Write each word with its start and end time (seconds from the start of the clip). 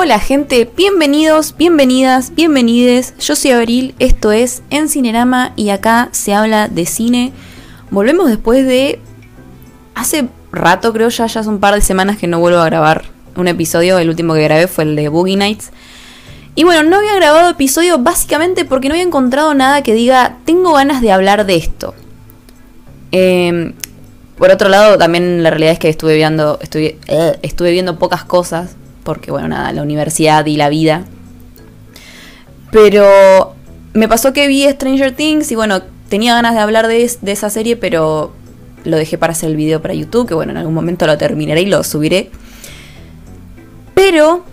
Hola 0.00 0.20
gente, 0.20 0.70
bienvenidos, 0.76 1.56
bienvenidas, 1.56 2.32
bienvenides. 2.32 3.14
Yo 3.18 3.34
soy 3.34 3.50
Abril, 3.50 3.96
esto 3.98 4.30
es 4.30 4.62
En 4.70 4.88
Cinerama 4.88 5.52
y 5.56 5.70
acá 5.70 6.08
se 6.12 6.34
habla 6.34 6.68
de 6.68 6.86
cine. 6.86 7.32
Volvemos 7.90 8.28
después 8.28 8.64
de... 8.64 9.00
Hace 9.96 10.28
rato 10.52 10.92
creo 10.92 11.08
ya, 11.08 11.26
ya 11.26 11.40
hace 11.40 11.48
un 11.48 11.58
par 11.58 11.74
de 11.74 11.80
semanas 11.80 12.16
que 12.16 12.28
no 12.28 12.38
vuelvo 12.38 12.60
a 12.60 12.66
grabar 12.66 13.06
un 13.34 13.48
episodio. 13.48 13.98
El 13.98 14.08
último 14.08 14.34
que 14.34 14.44
grabé 14.44 14.68
fue 14.68 14.84
el 14.84 14.94
de 14.94 15.08
Boogie 15.08 15.36
Nights. 15.36 15.72
Y 16.54 16.62
bueno, 16.62 16.88
no 16.88 16.98
había 16.98 17.16
grabado 17.16 17.50
episodio 17.50 17.98
básicamente 17.98 18.64
porque 18.64 18.86
no 18.88 18.94
había 18.94 19.04
encontrado 19.04 19.52
nada 19.54 19.82
que 19.82 19.94
diga, 19.94 20.36
tengo 20.44 20.74
ganas 20.74 21.02
de 21.02 21.10
hablar 21.10 21.44
de 21.44 21.56
esto. 21.56 21.96
Em, 23.10 23.74
por 24.36 24.52
otro 24.52 24.68
lado, 24.68 24.96
también 24.96 25.42
la 25.42 25.50
realidad 25.50 25.72
es 25.72 25.80
que 25.80 25.88
estuve 25.88 26.14
viendo, 26.14 26.60
estuve, 26.62 26.98
eh, 27.08 27.36
estuve 27.42 27.72
viendo 27.72 27.98
pocas 27.98 28.22
cosas 28.24 28.76
porque 29.08 29.30
bueno, 29.30 29.48
nada, 29.48 29.72
la 29.72 29.80
universidad 29.80 30.44
y 30.44 30.58
la 30.58 30.68
vida. 30.68 31.06
Pero 32.70 33.54
me 33.94 34.06
pasó 34.06 34.34
que 34.34 34.46
vi 34.48 34.68
Stranger 34.68 35.12
Things 35.12 35.50
y 35.50 35.54
bueno, 35.54 35.80
tenía 36.10 36.34
ganas 36.34 36.52
de 36.52 36.60
hablar 36.60 36.88
de, 36.88 37.04
esa 37.04 37.48
serie, 37.48 37.76
pero 37.76 38.34
lo 38.84 38.98
dejé 38.98 39.16
para 39.16 39.32
hacer 39.32 39.48
el 39.48 39.56
video 39.56 39.80
para 39.80 39.94
YouTube, 39.94 40.28
que 40.28 40.34
bueno, 40.34 40.52
en 40.52 40.58
algún 40.58 40.74
momento 40.74 41.06
lo 41.06 41.16
terminaré 41.16 41.62
y 41.62 41.66
lo 41.66 41.82
subiré. 41.84 42.30
Pero 43.94 44.44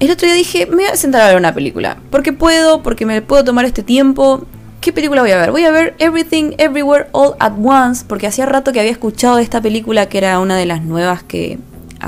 el 0.00 0.10
otro 0.10 0.26
día 0.26 0.36
dije, 0.36 0.66
me 0.66 0.82
voy 0.82 0.84
a 0.84 0.96
sentar 0.96 1.22
a 1.22 1.28
ver 1.28 1.38
una 1.38 1.54
película. 1.54 1.96
Porque 2.10 2.34
puedo, 2.34 2.82
porque 2.82 3.06
me 3.06 3.22
puedo 3.22 3.42
tomar 3.42 3.64
este 3.64 3.82
tiempo. 3.82 4.44
¿Qué 4.82 4.92
película 4.92 5.22
voy 5.22 5.30
a 5.30 5.38
ver? 5.38 5.50
Voy 5.50 5.64
a 5.64 5.70
ver 5.70 5.94
Everything 5.98 6.52
Everywhere 6.58 7.06
All 7.12 7.36
at 7.38 7.54
Once, 7.58 8.04
porque 8.06 8.26
hacía 8.26 8.44
rato 8.44 8.70
que 8.70 8.80
había 8.80 8.92
escuchado 8.92 9.36
de 9.36 9.44
esta 9.44 9.62
película, 9.62 10.10
que 10.10 10.18
era 10.18 10.40
una 10.40 10.58
de 10.58 10.66
las 10.66 10.82
nuevas 10.82 11.22
que 11.22 11.58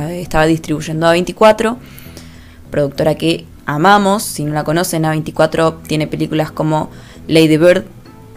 estaba 0.05 0.46
distribuyendo 0.46 1.07
A24, 1.07 1.76
productora 2.71 3.15
que 3.15 3.46
amamos, 3.66 4.23
si 4.23 4.45
no 4.45 4.54
la 4.54 4.65
conocen, 4.65 5.04
A24 5.04 5.82
tiene 5.87 6.07
películas 6.07 6.51
como 6.51 6.90
Lady 7.29 7.57
Bird, 7.57 7.84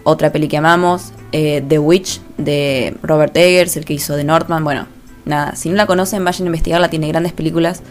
otra 0.03 0.31
peli 0.31 0.47
que 0.47 0.57
amamos, 0.57 1.13
eh, 1.31 1.63
The 1.67 1.79
Witch 1.79 2.21
de 2.37 2.95
Robert 3.03 3.35
Eggers, 3.35 3.77
el 3.77 3.85
que 3.85 3.93
hizo 3.93 4.15
The 4.15 4.23
Northman, 4.23 4.63
bueno, 4.63 4.87
nada, 5.25 5.55
si 5.55 5.69
no 5.69 5.75
la 5.75 5.85
conocen 5.85 6.23
vayan 6.23 6.43
a 6.43 6.47
investigarla, 6.47 6.89
tiene 6.89 7.07
grandes 7.07 7.33
películas. 7.33 7.81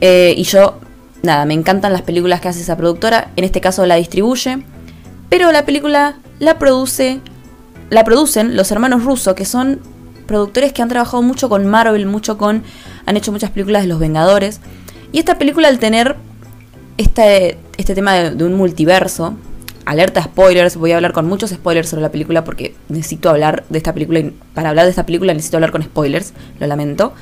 Eh, 0.00 0.34
y 0.36 0.44
yo, 0.44 0.78
nada, 1.22 1.44
me 1.44 1.54
encantan 1.54 1.92
las 1.92 2.02
películas 2.02 2.40
que 2.40 2.48
hace 2.48 2.60
esa 2.60 2.76
productora, 2.76 3.30
en 3.36 3.44
este 3.44 3.60
caso 3.60 3.84
la 3.86 3.96
distribuye, 3.96 4.58
pero 5.28 5.52
la 5.52 5.64
película 5.64 6.16
la 6.38 6.58
produce, 6.58 7.20
la 7.90 8.04
producen 8.04 8.56
los 8.56 8.70
hermanos 8.70 9.04
rusos, 9.04 9.34
que 9.34 9.44
son 9.44 9.80
productores 10.26 10.72
que 10.72 10.82
han 10.82 10.88
trabajado 10.88 11.22
mucho 11.22 11.48
con 11.48 11.66
Marvel, 11.66 12.06
mucho 12.06 12.38
con. 12.38 12.62
han 13.06 13.16
hecho 13.16 13.32
muchas 13.32 13.50
películas 13.50 13.82
de 13.82 13.88
los 13.88 13.98
Vengadores. 13.98 14.60
Y 15.12 15.18
esta 15.18 15.38
película, 15.38 15.68
al 15.68 15.78
tener 15.78 16.16
este, 16.96 17.58
este 17.76 17.94
tema 17.94 18.14
de, 18.14 18.44
un 18.44 18.54
multiverso, 18.54 19.36
alerta 19.84 20.22
spoilers, 20.22 20.76
voy 20.76 20.92
a 20.92 20.96
hablar 20.96 21.12
con 21.12 21.26
muchos 21.26 21.50
spoilers 21.50 21.88
sobre 21.88 22.02
la 22.02 22.10
película 22.10 22.44
porque 22.44 22.74
necesito 22.88 23.30
hablar 23.30 23.64
de 23.68 23.78
esta 23.78 23.92
película 23.94 24.18
y 24.18 24.34
para 24.54 24.70
hablar 24.70 24.84
de 24.84 24.90
esta 24.90 25.06
película 25.06 25.32
necesito 25.32 25.56
hablar 25.58 25.72
con 25.72 25.82
spoilers, 25.82 26.32
lo 26.58 26.66
lamento. 26.66 27.14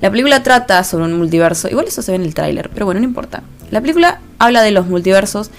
La 0.00 0.10
película 0.10 0.42
trata 0.42 0.82
sobre 0.82 1.04
un 1.04 1.16
multiverso, 1.16 1.68
igual 1.68 1.86
eso 1.86 2.02
se 2.02 2.10
ve 2.10 2.16
en 2.16 2.22
el 2.22 2.34
tráiler, 2.34 2.70
pero 2.74 2.86
bueno, 2.86 3.00
no 3.00 3.06
importa. 3.06 3.44
La 3.70 3.80
película 3.80 4.20
habla 4.40 4.62
de 4.62 4.72
los 4.72 4.88
multiversos 4.88 5.50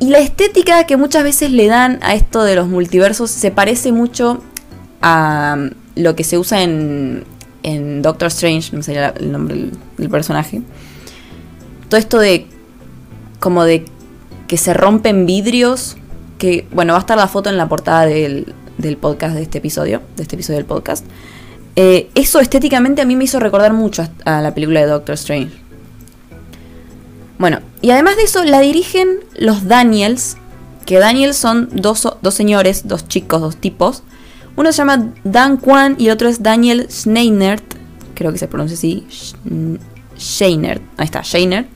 y 0.00 0.06
la 0.06 0.18
estética 0.18 0.84
que 0.84 0.96
muchas 0.96 1.22
veces 1.22 1.52
le 1.52 1.68
dan 1.68 2.00
a 2.02 2.14
esto 2.14 2.42
de 2.42 2.56
los 2.56 2.66
multiversos 2.66 3.30
se 3.30 3.52
parece 3.52 3.92
mucho 3.92 4.42
a 5.00 5.56
lo 5.94 6.16
que 6.16 6.24
se 6.24 6.38
usa 6.38 6.62
en, 6.62 7.24
en 7.62 8.02
Doctor 8.02 8.28
Strange, 8.28 8.74
no 8.76 8.82
sé 8.82 8.96
el 8.96 9.32
nombre 9.32 9.70
del, 9.96 10.10
personaje. 10.10 10.62
Todo 11.88 11.98
esto 11.98 12.18
de 12.18 12.46
como 13.40 13.64
de 13.64 13.84
que 14.48 14.56
se 14.56 14.74
rompen 14.74 15.26
vidrios, 15.26 15.96
que 16.38 16.66
bueno, 16.72 16.92
va 16.92 16.98
a 16.98 17.00
estar 17.00 17.16
la 17.16 17.28
foto 17.28 17.50
en 17.50 17.56
la 17.56 17.68
portada 17.68 18.06
del, 18.06 18.54
del 18.78 18.96
podcast 18.96 19.34
de 19.34 19.42
este 19.42 19.58
episodio, 19.58 20.02
de 20.16 20.22
este 20.22 20.36
episodio 20.36 20.58
del 20.58 20.66
podcast. 20.66 21.04
Eh, 21.74 22.10
eso 22.14 22.40
estéticamente 22.40 23.00
a 23.00 23.06
mí 23.06 23.16
me 23.16 23.24
hizo 23.24 23.40
recordar 23.40 23.72
mucho 23.72 24.06
a, 24.24 24.40
la 24.40 24.52
película 24.54 24.80
de 24.80 24.86
Doctor 24.86 25.14
Strange. 25.14 25.52
Bueno, 27.38 27.60
y 27.80 27.90
además 27.90 28.16
de 28.16 28.24
eso 28.24 28.44
la 28.44 28.60
dirigen 28.60 29.08
los 29.36 29.66
Daniels, 29.66 30.36
que 30.84 30.98
Daniels 30.98 31.36
son 31.36 31.70
dos, 31.72 32.06
dos 32.20 32.34
señores, 32.34 32.86
dos 32.86 33.08
chicos, 33.08 33.40
dos 33.40 33.56
tipos, 33.56 34.02
uno 34.56 34.72
se 34.72 34.78
llama 34.78 35.12
Dan 35.24 35.56
Kwan 35.56 35.96
y 35.98 36.06
el 36.06 36.12
otro 36.12 36.28
es 36.28 36.42
Daniel 36.42 36.86
Schneinert. 36.90 37.64
Creo 38.14 38.32
que 38.32 38.38
se 38.38 38.48
pronuncia 38.48 38.76
así. 38.76 39.06
Scheinert. 40.18 40.82
Ahí 40.98 41.06
está, 41.06 41.22
Scheinert. 41.22 41.68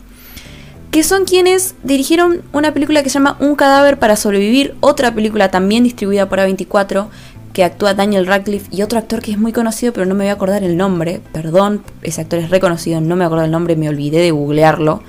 Que 0.90 1.02
son 1.02 1.24
quienes 1.24 1.74
dirigieron 1.82 2.42
una 2.52 2.72
película 2.72 3.02
que 3.02 3.08
se 3.08 3.14
llama 3.14 3.36
Un 3.40 3.56
cadáver 3.56 3.98
para 3.98 4.16
sobrevivir. 4.16 4.74
Otra 4.80 5.14
película 5.14 5.50
también 5.50 5.84
distribuida 5.84 6.28
por 6.28 6.38
A24 6.38 7.08
que 7.52 7.64
actúa 7.64 7.94
Daniel 7.94 8.26
Radcliffe 8.26 8.68
y 8.70 8.82
otro 8.82 8.98
actor 8.98 9.22
que 9.22 9.30
es 9.30 9.38
muy 9.38 9.50
conocido 9.50 9.94
pero 9.94 10.04
no 10.04 10.14
me 10.14 10.24
voy 10.24 10.30
a 10.30 10.34
acordar 10.34 10.62
el 10.62 10.76
nombre. 10.76 11.22
Perdón, 11.32 11.82
ese 12.02 12.20
actor 12.20 12.38
es 12.38 12.50
reconocido, 12.50 13.00
no 13.00 13.16
me 13.16 13.24
acuerdo 13.24 13.46
el 13.46 13.50
nombre, 13.50 13.76
me 13.76 13.88
olvidé 13.88 14.18
de 14.18 14.30
googlearlo. 14.30 15.02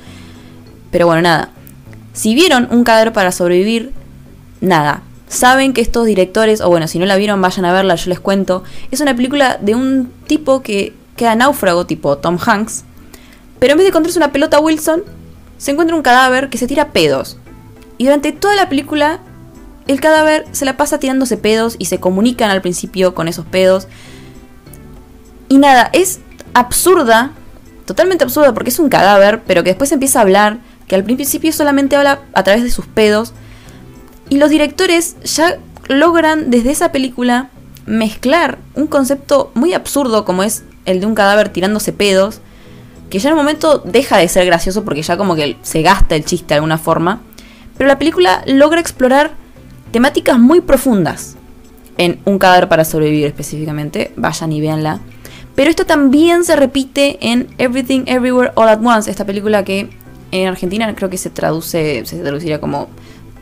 Pero 0.89 1.07
bueno, 1.07 1.21
nada. 1.21 1.49
Si 2.13 2.33
vieron 2.33 2.69
Un 2.71 2.85
cadáver 2.85 3.11
para 3.11 3.33
sobrevivir, 3.33 3.91
nada 4.61 5.03
saben 5.27 5.73
que 5.73 5.81
estos 5.81 6.05
directores, 6.05 6.61
o 6.61 6.69
bueno, 6.69 6.87
si 6.87 6.99
no 6.99 7.05
la 7.05 7.17
vieron, 7.17 7.41
vayan 7.41 7.65
a 7.65 7.73
verla, 7.73 7.95
yo 7.95 8.09
les 8.09 8.19
cuento. 8.19 8.63
Es 8.91 9.01
una 9.01 9.15
película 9.15 9.57
de 9.61 9.75
un 9.75 10.11
tipo 10.25 10.61
que 10.61 10.93
queda 11.15 11.35
náufrago, 11.35 11.85
tipo 11.85 12.17
Tom 12.17 12.37
Hanks, 12.43 12.83
pero 13.59 13.73
en 13.73 13.77
vez 13.77 13.85
de 13.85 13.89
encontrarse 13.89 14.19
una 14.19 14.31
pelota 14.31 14.59
Wilson, 14.59 15.03
se 15.57 15.71
encuentra 15.71 15.95
un 15.95 16.03
cadáver 16.03 16.49
que 16.49 16.57
se 16.57 16.67
tira 16.67 16.91
pedos. 16.91 17.37
Y 17.97 18.05
durante 18.05 18.31
toda 18.31 18.55
la 18.55 18.69
película, 18.69 19.19
el 19.87 19.99
cadáver 19.99 20.45
se 20.51 20.65
la 20.65 20.77
pasa 20.77 20.99
tirándose 20.99 21.37
pedos 21.37 21.75
y 21.79 21.85
se 21.85 21.99
comunican 21.99 22.51
al 22.51 22.61
principio 22.61 23.15
con 23.15 23.27
esos 23.27 23.45
pedos. 23.45 23.87
Y 25.49 25.57
nada, 25.57 25.89
es 25.93 26.19
absurda, 26.53 27.31
totalmente 27.85 28.23
absurda 28.23 28.53
porque 28.53 28.69
es 28.69 28.79
un 28.79 28.89
cadáver, 28.89 29.41
pero 29.47 29.63
que 29.63 29.71
después 29.71 29.91
empieza 29.91 30.19
a 30.19 30.21
hablar, 30.21 30.59
que 30.87 30.95
al 30.95 31.03
principio 31.03 31.51
solamente 31.51 31.95
habla 31.95 32.21
a 32.33 32.43
través 32.43 32.63
de 32.63 32.69
sus 32.69 32.85
pedos 32.85 33.33
y 34.29 34.37
los 34.37 34.49
directores 34.49 35.15
ya 35.23 35.57
logran 35.87 36.49
desde 36.49 36.71
esa 36.71 36.91
película 36.91 37.49
mezclar 37.85 38.57
un 38.75 38.87
concepto 38.87 39.51
muy 39.53 39.73
absurdo 39.73 40.25
como 40.25 40.43
es 40.43 40.63
el 40.85 40.99
de 40.99 41.05
un 41.05 41.15
cadáver 41.15 41.49
tirándose 41.49 41.93
pedos, 41.93 42.41
que 43.09 43.19
ya 43.19 43.29
en 43.29 43.35
un 43.35 43.39
momento 43.39 43.79
deja 43.79 44.17
de 44.17 44.27
ser 44.27 44.45
gracioso 44.45 44.83
porque 44.83 45.01
ya 45.01 45.17
como 45.17 45.35
que 45.35 45.57
se 45.61 45.81
gasta 45.81 46.15
el 46.15 46.25
chiste 46.25 46.49
de 46.49 46.55
alguna 46.55 46.77
forma, 46.77 47.21
pero 47.77 47.87
la 47.87 47.97
película 47.97 48.43
logra 48.45 48.81
explorar 48.81 49.31
temáticas 49.91 50.37
muy 50.39 50.61
profundas 50.61 51.35
en 51.97 52.19
Un 52.25 52.37
cadáver 52.37 52.69
para 52.69 52.85
sobrevivir 52.85 53.25
específicamente, 53.25 54.11
vayan 54.15 54.51
y 54.51 54.61
véanla. 54.61 54.99
Pero 55.55 55.71
esto 55.71 55.85
también 55.87 56.43
se 56.43 56.55
repite 56.55 57.17
en 57.21 57.47
Everything 57.57 58.03
Everywhere 58.05 58.51
All 58.53 58.69
at 58.69 58.85
Once, 58.85 59.09
esta 59.09 59.25
película 59.25 59.63
que 59.63 59.89
en 60.31 60.47
Argentina 60.47 60.93
creo 60.93 61.09
que 61.09 61.17
se 61.17 61.31
traduce, 61.31 62.05
se 62.05 62.19
traduciría 62.19 62.61
como 62.61 62.89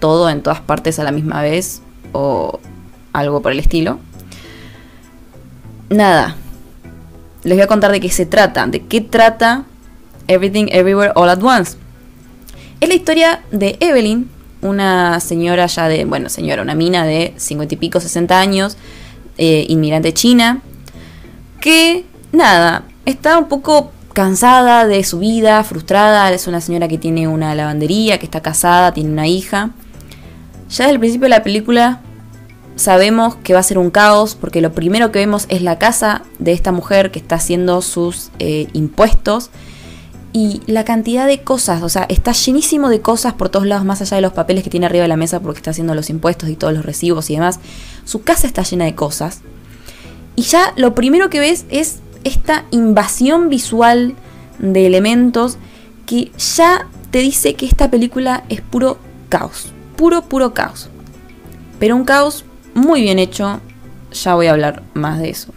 todo 0.05 0.29
en 0.29 0.43
todas 0.43 0.61
partes 0.61 0.99
a 0.99 1.03
la 1.03 1.11
misma 1.11 1.41
vez 1.41 1.81
o 2.11 2.59
algo 3.11 3.41
por 3.41 3.51
el 3.51 3.57
estilo. 3.57 3.97
Nada. 5.89 6.35
Les 7.41 7.57
voy 7.57 7.63
a 7.63 7.67
contar 7.67 7.91
de 7.91 7.99
qué 7.99 8.11
se 8.11 8.27
trata, 8.27 8.67
de 8.67 8.85
qué 8.85 9.01
trata 9.01 9.63
Everything 10.27 10.67
Everywhere 10.69 11.11
All 11.15 11.27
at 11.27 11.41
Once. 11.41 11.75
Es 12.81 12.87
la 12.87 12.93
historia 12.93 13.41
de 13.49 13.77
Evelyn, 13.79 14.29
una 14.61 15.19
señora 15.19 15.65
ya 15.65 15.87
de, 15.87 16.05
bueno, 16.05 16.29
señora, 16.29 16.61
una 16.61 16.75
mina 16.75 17.03
de 17.03 17.33
50 17.37 17.73
y 17.73 17.77
pico, 17.77 17.99
60 17.99 18.39
años, 18.39 18.77
eh, 19.39 19.65
inmigrante 19.69 20.13
china, 20.13 20.61
que, 21.61 22.05
nada, 22.31 22.83
está 23.07 23.39
un 23.39 23.47
poco 23.47 23.91
cansada 24.13 24.85
de 24.85 25.03
su 25.03 25.17
vida, 25.17 25.63
frustrada, 25.63 26.31
es 26.31 26.45
una 26.45 26.61
señora 26.61 26.87
que 26.87 26.99
tiene 26.99 27.27
una 27.27 27.55
lavandería, 27.55 28.19
que 28.19 28.25
está 28.25 28.41
casada, 28.41 28.93
tiene 28.93 29.09
una 29.09 29.27
hija, 29.27 29.71
ya 30.69 30.85
desde 30.85 30.93
el 30.93 30.99
principio 30.99 31.25
de 31.25 31.29
la 31.29 31.43
película 31.43 32.01
sabemos 32.75 33.35
que 33.35 33.53
va 33.53 33.59
a 33.59 33.63
ser 33.63 33.77
un 33.77 33.89
caos 33.89 34.35
porque 34.35 34.61
lo 34.61 34.73
primero 34.73 35.11
que 35.11 35.19
vemos 35.19 35.45
es 35.49 35.61
la 35.61 35.79
casa 35.79 36.23
de 36.39 36.51
esta 36.51 36.71
mujer 36.71 37.11
que 37.11 37.19
está 37.19 37.35
haciendo 37.35 37.81
sus 37.81 38.31
eh, 38.39 38.67
impuestos 38.73 39.49
y 40.33 40.61
la 40.67 40.83
cantidad 40.83 41.27
de 41.27 41.43
cosas, 41.43 41.81
o 41.81 41.87
sea, 41.87 42.05
está 42.09 42.33
llenísimo 42.33 42.89
de 42.89 42.99
cosas 42.99 43.33
por 43.33 43.47
todos 43.47 43.65
lados, 43.65 43.85
más 43.85 44.01
allá 44.01 44.15
de 44.15 44.21
los 44.21 44.33
papeles 44.33 44.65
que 44.65 44.69
tiene 44.69 44.85
arriba 44.85 45.03
de 45.03 45.07
la 45.07 45.15
mesa 45.15 45.39
porque 45.39 45.59
está 45.59 45.71
haciendo 45.71 45.95
los 45.95 46.09
impuestos 46.09 46.49
y 46.49 46.57
todos 46.57 46.73
los 46.73 46.85
recibos 46.85 47.29
y 47.29 47.35
demás. 47.35 47.61
Su 48.03 48.21
casa 48.23 48.45
está 48.45 48.61
llena 48.63 48.83
de 48.83 48.95
cosas. 48.95 49.43
Y 50.35 50.41
ya 50.41 50.73
lo 50.75 50.93
primero 50.93 51.29
que 51.29 51.39
ves 51.39 51.65
es 51.69 51.99
esta 52.25 52.65
invasión 52.71 53.47
visual 53.47 54.15
de 54.59 54.85
elementos 54.85 55.57
que 56.05 56.33
ya 56.37 56.89
te 57.11 57.19
dice 57.19 57.53
que 57.53 57.65
esta 57.65 57.89
película 57.89 58.43
es 58.49 58.59
puro 58.59 58.97
caos 59.29 59.69
puro, 59.95 60.23
puro 60.23 60.53
caos. 60.53 60.89
Pero 61.79 61.95
un 61.95 62.05
caos 62.05 62.45
muy 62.73 63.01
bien 63.01 63.19
hecho, 63.19 63.59
ya 64.11 64.35
voy 64.35 64.47
a 64.47 64.51
hablar 64.51 64.83
más 64.93 65.19
de 65.19 65.29
eso. 65.29 65.53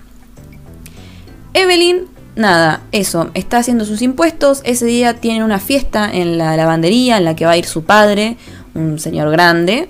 Evelyn, 1.54 2.06
nada, 2.36 2.82
eso, 2.92 3.30
está 3.34 3.58
haciendo 3.58 3.84
sus 3.84 4.02
impuestos, 4.02 4.60
ese 4.64 4.86
día 4.86 5.14
tienen 5.14 5.42
una 5.42 5.58
fiesta 5.58 6.10
en 6.12 6.38
la 6.38 6.56
lavandería 6.56 7.18
en 7.18 7.24
la 7.24 7.34
que 7.34 7.44
va 7.44 7.52
a 7.52 7.56
ir 7.56 7.66
su 7.66 7.84
padre, 7.84 8.36
un 8.74 8.98
señor 8.98 9.30
grande, 9.30 9.88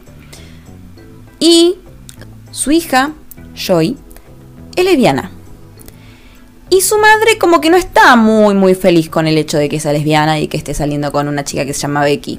y 1.40 1.76
su 2.50 2.70
hija, 2.70 3.12
Joy, 3.54 3.96
es 4.76 4.84
lesbiana. 4.84 5.30
Y 6.70 6.82
su 6.82 6.98
madre 6.98 7.38
como 7.38 7.60
que 7.60 7.70
no 7.70 7.76
está 7.76 8.14
muy 8.16 8.54
muy 8.54 8.74
feliz 8.74 9.08
con 9.08 9.26
el 9.26 9.38
hecho 9.38 9.56
de 9.56 9.68
que 9.68 9.80
sea 9.80 9.92
lesbiana 9.92 10.38
y 10.38 10.48
que 10.48 10.58
esté 10.58 10.74
saliendo 10.74 11.12
con 11.12 11.26
una 11.26 11.44
chica 11.44 11.64
que 11.64 11.72
se 11.72 11.80
llama 11.80 12.02
Becky. 12.02 12.38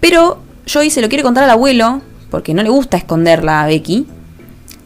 Pero 0.00 0.40
Joy 0.70 0.90
se 0.90 1.00
lo 1.00 1.08
quiere 1.08 1.24
contar 1.24 1.42
al 1.42 1.50
abuelo, 1.50 2.00
porque 2.30 2.54
no 2.54 2.62
le 2.62 2.68
gusta 2.68 2.96
esconderla 2.96 3.62
a 3.62 3.66
Becky. 3.66 4.06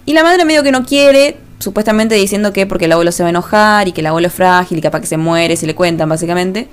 Y 0.06 0.14
la 0.14 0.22
madre 0.22 0.46
medio 0.46 0.62
que 0.62 0.72
no 0.72 0.86
quiere, 0.86 1.36
supuestamente 1.58 2.14
diciendo 2.14 2.54
que 2.54 2.66
porque 2.66 2.86
el 2.86 2.92
abuelo 2.92 3.12
se 3.12 3.22
va 3.22 3.26
a 3.26 3.30
enojar 3.30 3.86
y 3.86 3.92
que 3.92 4.00
el 4.00 4.06
abuelo 4.06 4.28
es 4.28 4.32
frágil 4.32 4.78
y 4.78 4.80
capaz 4.80 5.00
que 5.00 5.06
se 5.06 5.18
muere 5.18 5.56
si 5.56 5.66
le 5.66 5.74
cuentan 5.74 6.08
básicamente. 6.08 6.68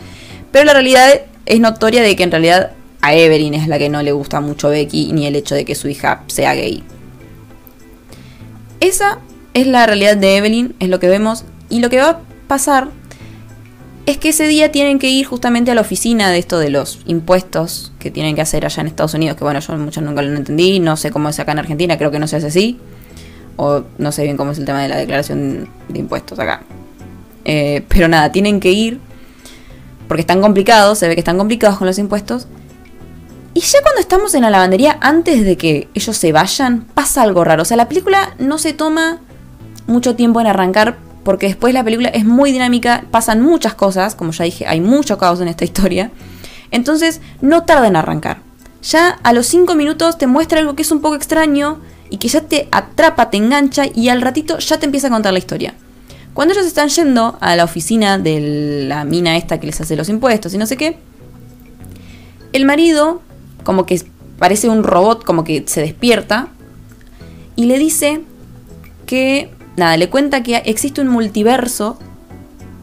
Pero 0.53 0.63
la 0.63 0.71
realidad 0.71 1.09
es 1.45 1.59
notoria 1.59 2.01
de 2.01 2.15
que 2.15 2.23
en 2.23 2.31
realidad 2.31 2.71
a 3.01 3.13
Evelyn 3.13 3.53
es 3.53 3.67
la 3.67 3.77
que 3.77 3.89
no 3.89 4.01
le 4.01 4.13
gusta 4.13 4.39
mucho 4.39 4.69
Becky 4.69 5.11
ni 5.11 5.27
el 5.27 5.35
hecho 5.35 5.55
de 5.55 5.65
que 5.65 5.75
su 5.75 5.89
hija 5.89 6.23
sea 6.27 6.53
gay. 6.53 6.81
Esa 8.79 9.19
es 9.53 9.67
la 9.67 9.87
realidad 9.87 10.15
de 10.15 10.37
Evelyn, 10.37 10.73
es 10.79 10.87
lo 10.87 11.01
que 11.01 11.09
vemos. 11.09 11.43
Y 11.69 11.79
lo 11.81 11.89
que 11.89 11.97
va 11.97 12.09
a 12.09 12.19
pasar 12.47 12.87
es 14.11 14.17
que 14.17 14.29
ese 14.29 14.47
día 14.47 14.71
tienen 14.71 14.99
que 14.99 15.09
ir 15.09 15.25
justamente 15.25 15.71
a 15.71 15.75
la 15.75 15.81
oficina 15.81 16.29
de 16.29 16.37
esto 16.37 16.59
de 16.59 16.69
los 16.69 16.99
impuestos 17.05 17.91
que 17.99 18.11
tienen 18.11 18.35
que 18.35 18.41
hacer 18.41 18.65
allá 18.65 18.81
en 18.81 18.87
Estados 18.87 19.13
Unidos, 19.13 19.37
que 19.37 19.43
bueno, 19.43 19.59
yo 19.59 19.77
mucho 19.77 20.01
nunca 20.01 20.21
lo 20.21 20.35
entendí, 20.35 20.79
no 20.79 20.97
sé 20.97 21.11
cómo 21.11 21.29
es 21.29 21.39
acá 21.39 21.53
en 21.53 21.59
Argentina, 21.59 21.97
creo 21.97 22.11
que 22.11 22.19
no 22.19 22.27
se 22.27 22.35
hace 22.35 22.47
así, 22.47 22.79
o 23.55 23.83
no 23.97 24.11
sé 24.11 24.23
bien 24.23 24.37
cómo 24.37 24.51
es 24.51 24.59
el 24.59 24.65
tema 24.65 24.81
de 24.81 24.89
la 24.89 24.97
declaración 24.97 25.69
de 25.87 25.99
impuestos 25.99 26.39
acá. 26.39 26.63
Eh, 27.45 27.85
pero 27.87 28.07
nada, 28.07 28.31
tienen 28.31 28.59
que 28.59 28.71
ir, 28.71 28.99
porque 30.07 30.21
están 30.21 30.41
complicados, 30.41 30.99
se 30.99 31.07
ve 31.07 31.15
que 31.15 31.21
están 31.21 31.37
complicados 31.37 31.77
con 31.77 31.87
los 31.87 31.97
impuestos, 31.97 32.47
y 33.53 33.59
ya 33.59 33.81
cuando 33.81 33.99
estamos 33.99 34.33
en 34.33 34.43
la 34.43 34.49
lavandería, 34.49 34.97
antes 35.01 35.43
de 35.43 35.57
que 35.57 35.89
ellos 35.93 36.15
se 36.15 36.31
vayan, 36.31 36.81
pasa 36.93 37.21
algo 37.21 37.43
raro. 37.43 37.63
O 37.63 37.65
sea, 37.65 37.75
la 37.75 37.89
película 37.89 38.33
no 38.39 38.57
se 38.57 38.71
toma 38.71 39.19
mucho 39.87 40.15
tiempo 40.15 40.39
en 40.39 40.47
arrancar 40.47 40.97
porque 41.23 41.47
después 41.47 41.73
la 41.73 41.83
película 41.83 42.09
es 42.09 42.25
muy 42.25 42.51
dinámica, 42.51 43.05
pasan 43.11 43.41
muchas 43.41 43.73
cosas, 43.75 44.15
como 44.15 44.31
ya 44.31 44.45
dije, 44.45 44.65
hay 44.67 44.81
mucho 44.81 45.17
caos 45.17 45.41
en 45.41 45.47
esta 45.47 45.65
historia. 45.69 46.11
Entonces, 46.71 47.21
no 47.41 47.63
tarda 47.63 47.87
en 47.87 47.95
arrancar. 47.95 48.41
Ya 48.83 49.09
a 49.09 49.33
los 49.33 49.45
5 49.47 49.75
minutos 49.75 50.17
te 50.17 50.25
muestra 50.27 50.59
algo 50.59 50.75
que 50.75 50.81
es 50.81 50.91
un 50.91 51.01
poco 51.01 51.15
extraño 51.15 51.79
y 52.09 52.17
que 52.17 52.27
ya 52.27 52.41
te 52.41 52.67
atrapa, 52.71 53.29
te 53.29 53.37
engancha 53.37 53.83
y 53.93 54.09
al 54.09 54.21
ratito 54.21 54.57
ya 54.57 54.79
te 54.79 54.85
empieza 54.85 55.07
a 55.07 55.11
contar 55.11 55.33
la 55.33 55.39
historia. 55.39 55.75
Cuando 56.33 56.53
ellos 56.53 56.65
están 56.65 56.89
yendo 56.89 57.37
a 57.41 57.55
la 57.55 57.65
oficina 57.65 58.17
de 58.17 58.85
la 58.87 59.03
mina 59.03 59.37
esta 59.37 59.59
que 59.59 59.67
les 59.67 59.79
hace 59.81 59.95
los 59.95 60.09
impuestos 60.09 60.53
y 60.53 60.57
no 60.57 60.65
sé 60.65 60.77
qué, 60.77 60.97
el 62.53 62.65
marido 62.65 63.21
como 63.63 63.85
que 63.85 64.01
parece 64.39 64.69
un 64.69 64.83
robot, 64.83 65.23
como 65.23 65.43
que 65.43 65.63
se 65.67 65.81
despierta 65.81 66.47
y 67.55 67.65
le 67.65 67.77
dice 67.77 68.21
que, 69.05 69.51
nada, 69.77 69.97
le 69.97 70.09
cuenta 70.09 70.43
que 70.43 70.57
existe 70.65 71.01
un 71.01 71.07
multiverso, 71.07 71.97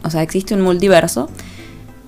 o 0.03 0.09
sea, 0.09 0.21
existe 0.21 0.53
un 0.53 0.61
multiverso, 0.61 1.29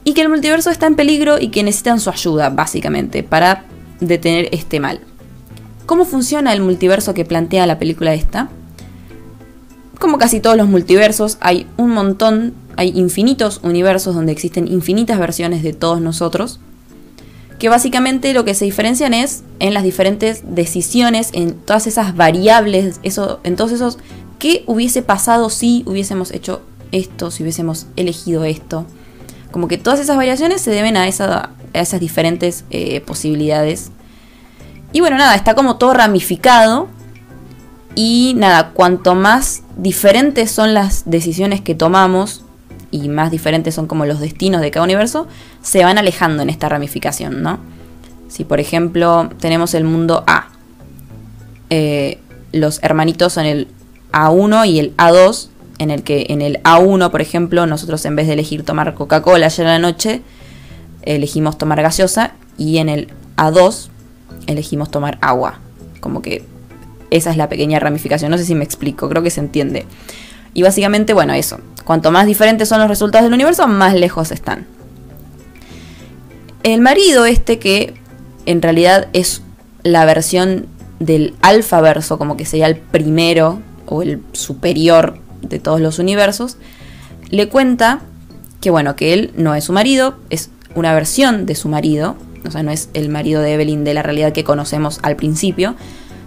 y 0.04 0.14
que 0.14 0.22
el 0.22 0.30
multiverso 0.30 0.70
está 0.70 0.88
en 0.88 0.96
peligro 0.96 1.40
y 1.40 1.50
que 1.50 1.64
necesitan 1.64 2.00
su 2.00 2.10
ayuda, 2.10 2.50
básicamente, 2.50 3.24
para 3.24 3.66
detener 4.00 4.50
este 4.52 4.80
mal. 4.80 5.02
¿Cómo 5.86 6.06
funciona 6.06 6.54
el 6.54 6.62
multiverso 6.62 7.14
que 7.14 7.26
plantea 7.26 7.68
la 7.68 7.78
película 7.78 8.14
esta? 8.14 8.50
Como 10.00 10.18
casi 10.18 10.40
todos 10.40 10.58
los 10.58 10.68
multiversos, 10.68 11.38
hay 11.42 11.68
un 11.78 11.92
montón, 11.92 12.54
hay 12.78 12.90
infinitos 12.98 13.60
universos 13.64 14.16
donde 14.16 14.32
existen 14.32 14.68
infinitas 14.68 15.20
versiones 15.20 15.62
de 15.62 15.74
todos 15.74 16.02
nosotros 16.02 16.60
que 17.62 17.70
básicamente 17.70 18.34
lo 18.34 18.44
que 18.44 18.56
se 18.56 18.66
diferencian 18.66 19.14
es 19.14 19.44
en 19.60 19.76
las 19.76 19.84
diferentes 19.84 20.42
decisiones, 20.48 21.30
en 21.34 21.54
todas 21.54 21.86
esas 21.86 22.16
variables, 22.16 23.00
eso, 23.04 23.40
en 23.44 23.56
todos 23.56 23.72
esos, 23.72 24.00
¿qué 24.42 24.64
hubiese 24.66 25.04
pasado 25.04 25.52
si 25.52 25.84
hubiésemos 25.86 26.32
hecho 26.32 26.64
esto, 26.92 27.30
si 27.30 27.44
hubiésemos 27.44 27.86
elegido 27.96 28.44
esto? 28.44 28.88
Como 29.52 29.68
que 29.68 29.78
todas 29.78 30.00
esas 30.00 30.18
variaciones 30.18 30.62
se 30.62 30.72
deben 30.72 30.98
a, 30.98 31.08
esas 31.08 32.00
diferentes 32.00 32.66
eh, 32.72 33.02
posibilidades. 33.02 33.92
Y 34.94 35.00
bueno, 35.00 35.18
nada, 35.20 35.36
está 35.36 35.54
como 35.54 35.78
todo 35.78 35.94
ramificado. 35.94 36.88
Y 37.94 38.34
nada, 38.36 38.72
cuanto 38.72 39.14
más 39.14 39.62
diferentes 39.78 40.50
son 40.50 40.74
las 40.74 41.04
decisiones 41.06 41.62
que 41.62 41.76
tomamos, 41.76 42.44
y 42.90 43.10
más 43.10 43.30
diferentes 43.30 43.76
son 43.76 43.86
como 43.86 44.08
los 44.08 44.20
destinos 44.20 44.62
de 44.62 44.72
cada 44.72 44.86
universo, 44.86 45.28
se 45.62 45.84
van 45.84 46.00
alejando 46.00 46.42
en 46.42 46.50
esta 46.50 46.68
ramificación, 46.68 47.44
¿no? 47.44 47.60
Si 48.28 48.44
por 48.44 48.60
ejemplo 48.60 49.30
tenemos 49.40 49.76
el 49.76 49.84
mundo 49.84 50.24
A, 50.26 50.48
eh, 51.70 52.20
los 52.54 52.82
hermanitos 52.82 53.34
son 53.34 53.46
el 53.46 53.68
A1 54.12 54.68
y 54.68 54.80
el 54.80 54.96
A2, 54.98 55.50
en 55.78 55.92
el 55.92 56.04
que 56.04 56.28
en 56.30 56.42
el 56.42 56.62
A1, 56.64 57.12
por 57.12 57.22
ejemplo, 57.22 57.66
nosotros 57.66 58.06
en 58.06 58.16
vez 58.16 58.28
de 58.28 58.34
elegir 58.34 58.64
tomar 58.64 58.94
Coca-Cola 58.94 59.48
ayer 59.48 59.68
a 59.68 59.72
la 59.72 59.80
noche, 59.80 60.22
elegimos 61.02 61.58
tomar 61.58 61.82
gaseosa 61.82 62.34
y 62.58 62.78
en 62.78 62.90
el 62.90 63.08
A2 63.38 63.90
elegimos 64.48 64.92
tomar 64.92 65.18
agua. 65.22 65.60
Como 66.00 66.22
que 66.22 66.44
esa 67.10 67.32
es 67.32 67.38
la 67.38 67.50
pequeña 67.50 67.80
ramificación, 67.80 68.32
no 68.32 68.38
sé 68.38 68.46
si 68.46 68.56
me 68.56 68.64
explico, 68.64 69.10
creo 69.10 69.24
que 69.24 69.30
se 69.30 69.40
entiende. 69.40 69.86
Y 70.54 70.64
básicamente, 70.64 71.14
bueno, 71.14 71.34
eso. 71.34 71.60
Cuanto 71.86 72.12
más 72.12 72.26
diferentes 72.26 72.70
son 72.70 72.80
los 72.80 72.88
resultados 72.88 73.26
del 73.26 73.34
universo, 73.34 73.68
más 73.68 73.94
lejos 73.94 74.32
están. 74.32 74.68
El 76.64 76.82
marido 76.82 77.26
este 77.26 77.58
que 77.58 77.94
en 78.46 78.62
realidad 78.62 79.08
es 79.14 79.42
la 79.84 80.06
versión 80.06 80.68
del 81.00 81.36
alfa 81.42 81.82
verso, 81.82 82.18
como 82.18 82.38
que 82.38 82.46
sería 82.46 82.68
el 82.68 82.78
primero 82.78 83.60
o 83.92 84.02
el 84.02 84.22
superior 84.32 85.20
de 85.42 85.60
todos 85.60 85.82
los 85.82 86.00
universos, 86.00 86.58
le 87.30 87.50
cuenta 87.50 88.00
que 88.62 88.70
bueno, 88.70 88.96
que 88.96 89.14
él 89.14 89.32
no 89.36 89.54
es 89.54 89.66
su 89.66 89.74
marido, 89.74 90.16
es 90.30 90.50
una 90.76 90.94
versión 90.94 91.46
de 91.46 91.56
su 91.56 91.68
marido, 91.68 92.16
o 92.48 92.52
sea, 92.52 92.64
no 92.64 92.72
es 92.72 92.90
el 92.94 93.10
marido 93.10 93.42
de 93.42 93.54
Evelyn 93.54 93.84
de 93.84 93.94
la 93.94 94.02
realidad 94.02 94.32
que 94.32 94.46
conocemos 94.46 95.00
al 95.04 95.18
principio, 95.18 95.76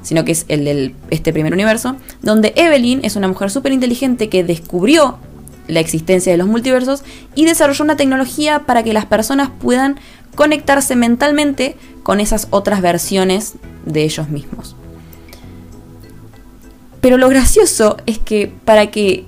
sino 0.02 0.25
que 0.26 0.32
es 0.32 0.44
el 0.49 0.64
de 0.64 0.94
este 1.11 1.32
primer 1.32 1.55
universo, 1.55 1.96
donde 2.20 2.52
Evelyn 2.56 3.00
es 3.02 3.16
una 3.16 3.28
mujer 3.28 3.50
súper 3.50 3.72
inteligente 3.72 4.28
que 4.28 4.44
descubrió 4.44 5.19
la 5.67 5.81
existencia 5.81 6.31
de 6.31 6.36
los 6.36 6.46
multiversos 6.46 7.03
y 7.34 7.46
desarrolló 7.46 7.84
una 7.84 7.96
tecnología 7.96 8.60
para 8.67 8.82
que 8.82 8.93
las 8.93 9.06
personas 9.06 9.48
puedan 9.58 9.96
conectarse 10.34 10.96
mentalmente 10.96 11.77
con 12.03 12.20
esas 12.20 12.48
otras 12.50 12.82
versiones 12.82 13.55
de 13.86 14.05
ellos 14.05 14.29
mismos. 14.29 14.77
Pero 17.05 17.19
lo 17.19 17.29
gracioso 17.29 17.99
es 18.06 18.19
que 18.19 18.51
para 18.65 18.91
que 18.91 19.27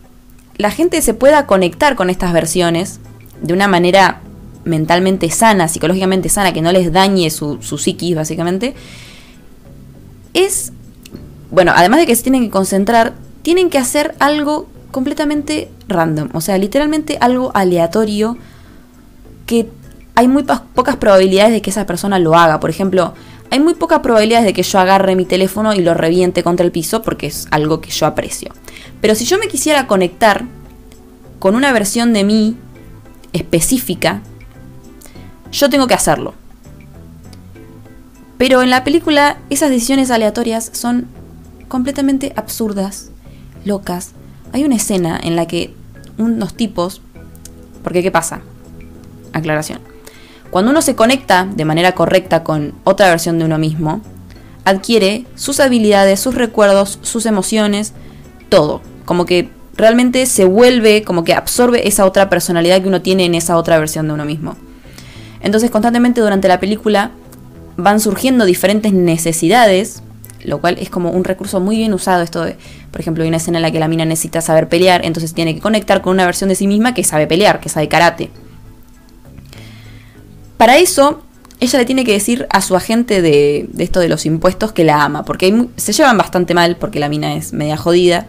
la 0.56 0.70
gente 0.70 1.02
se 1.02 1.12
pueda 1.12 1.44
conectar 1.44 1.94
con 1.94 2.08
estas 2.08 2.32
versiones 2.32 3.00
de 3.42 3.52
una 3.52 3.68
manera 3.68 4.22
mentalmente 4.64 5.28
sana, 5.28 5.68
psicológicamente 5.68 6.30
sana, 6.30 6.54
que 6.54 6.62
no 6.62 6.72
les 6.72 6.90
dañe 6.90 7.28
su, 7.28 7.58
su 7.60 7.76
psiquis 7.76 8.16
básicamente, 8.16 8.74
es, 10.32 10.72
bueno, 11.50 11.74
además 11.76 12.00
de 12.00 12.06
que 12.06 12.16
se 12.16 12.22
tienen 12.22 12.44
que 12.44 12.50
concentrar, 12.50 13.12
tienen 13.42 13.68
que 13.68 13.76
hacer 13.76 14.14
algo 14.20 14.68
completamente 14.90 15.68
random, 15.86 16.30
o 16.32 16.40
sea, 16.40 16.56
literalmente 16.56 17.18
algo 17.20 17.50
aleatorio 17.52 18.38
que 19.44 19.68
hay 20.14 20.28
muy 20.28 20.44
pocas 20.44 20.96
probabilidades 20.96 21.52
de 21.52 21.60
que 21.60 21.68
esa 21.68 21.84
persona 21.84 22.18
lo 22.18 22.36
haga. 22.36 22.58
Por 22.58 22.70
ejemplo, 22.70 23.12
hay 23.50 23.60
muy 23.60 23.74
pocas 23.74 24.00
probabilidades 24.00 24.46
de 24.46 24.52
que 24.52 24.62
yo 24.62 24.78
agarre 24.78 25.16
mi 25.16 25.24
teléfono 25.24 25.72
y 25.74 25.80
lo 25.80 25.94
reviente 25.94 26.42
contra 26.42 26.64
el 26.64 26.72
piso 26.72 27.02
porque 27.02 27.26
es 27.26 27.46
algo 27.50 27.80
que 27.80 27.90
yo 27.90 28.06
aprecio. 28.06 28.52
Pero 29.00 29.14
si 29.14 29.24
yo 29.24 29.38
me 29.38 29.48
quisiera 29.48 29.86
conectar 29.86 30.44
con 31.38 31.54
una 31.54 31.72
versión 31.72 32.12
de 32.12 32.24
mí 32.24 32.56
específica, 33.32 34.22
yo 35.52 35.70
tengo 35.70 35.86
que 35.86 35.94
hacerlo. 35.94 36.34
Pero 38.38 38.62
en 38.62 38.70
la 38.70 38.84
película 38.84 39.38
esas 39.48 39.70
decisiones 39.70 40.10
aleatorias 40.10 40.70
son 40.72 41.06
completamente 41.68 42.32
absurdas, 42.36 43.10
locas. 43.64 44.12
Hay 44.52 44.64
una 44.64 44.76
escena 44.76 45.18
en 45.22 45.36
la 45.36 45.46
que 45.46 45.74
unos 46.18 46.54
tipos... 46.54 47.00
Porque 47.82 48.02
¿qué 48.02 48.10
pasa? 48.10 48.40
Aclaración. 49.32 49.95
Cuando 50.50 50.70
uno 50.70 50.82
se 50.82 50.94
conecta 50.94 51.46
de 51.54 51.64
manera 51.64 51.92
correcta 51.92 52.44
con 52.44 52.74
otra 52.84 53.08
versión 53.10 53.38
de 53.38 53.44
uno 53.44 53.58
mismo, 53.58 54.00
adquiere 54.64 55.26
sus 55.34 55.60
habilidades, 55.60 56.20
sus 56.20 56.34
recuerdos, 56.34 56.98
sus 57.02 57.26
emociones, 57.26 57.92
todo. 58.48 58.82
Como 59.04 59.24
que 59.26 59.48
realmente 59.76 60.26
se 60.26 60.44
vuelve, 60.44 61.02
como 61.02 61.24
que 61.24 61.34
absorbe 61.34 61.86
esa 61.86 62.04
otra 62.04 62.28
personalidad 62.28 62.80
que 62.80 62.88
uno 62.88 63.02
tiene 63.02 63.24
en 63.24 63.34
esa 63.34 63.56
otra 63.56 63.78
versión 63.78 64.08
de 64.08 64.14
uno 64.14 64.24
mismo. 64.24 64.56
Entonces 65.40 65.70
constantemente 65.70 66.20
durante 66.20 66.48
la 66.48 66.58
película 66.58 67.10
van 67.76 68.00
surgiendo 68.00 68.44
diferentes 68.44 68.92
necesidades, 68.92 70.02
lo 70.42 70.60
cual 70.60 70.78
es 70.80 70.90
como 70.90 71.10
un 71.10 71.24
recurso 71.24 71.60
muy 71.60 71.76
bien 71.76 71.92
usado 71.92 72.22
esto 72.22 72.44
de, 72.44 72.56
por 72.90 73.00
ejemplo, 73.00 73.22
hay 73.22 73.28
una 73.28 73.36
escena 73.36 73.58
en 73.58 73.62
la 73.62 73.70
que 73.70 73.78
la 73.78 73.88
mina 73.88 74.04
necesita 74.04 74.40
saber 74.40 74.68
pelear, 74.68 75.04
entonces 75.04 75.34
tiene 75.34 75.54
que 75.54 75.60
conectar 75.60 76.02
con 76.02 76.12
una 76.14 76.24
versión 76.24 76.48
de 76.48 76.54
sí 76.54 76.66
misma 76.66 76.94
que 76.94 77.04
sabe 77.04 77.26
pelear, 77.26 77.60
que 77.60 77.68
sabe 77.68 77.88
karate. 77.88 78.30
Para 80.56 80.78
eso, 80.78 81.22
ella 81.60 81.78
le 81.78 81.84
tiene 81.84 82.04
que 82.04 82.12
decir 82.12 82.46
a 82.50 82.60
su 82.60 82.76
agente 82.76 83.22
de, 83.22 83.68
esto 83.78 84.00
de 84.00 84.08
los 84.08 84.26
impuestos 84.26 84.72
que 84.72 84.84
la 84.84 85.02
ama, 85.02 85.24
porque 85.24 85.68
se 85.76 85.92
llevan 85.92 86.18
bastante 86.18 86.54
mal, 86.54 86.76
porque 86.76 87.00
la 87.00 87.08
mina 87.08 87.34
es 87.34 87.52
media 87.52 87.76
jodida. 87.76 88.26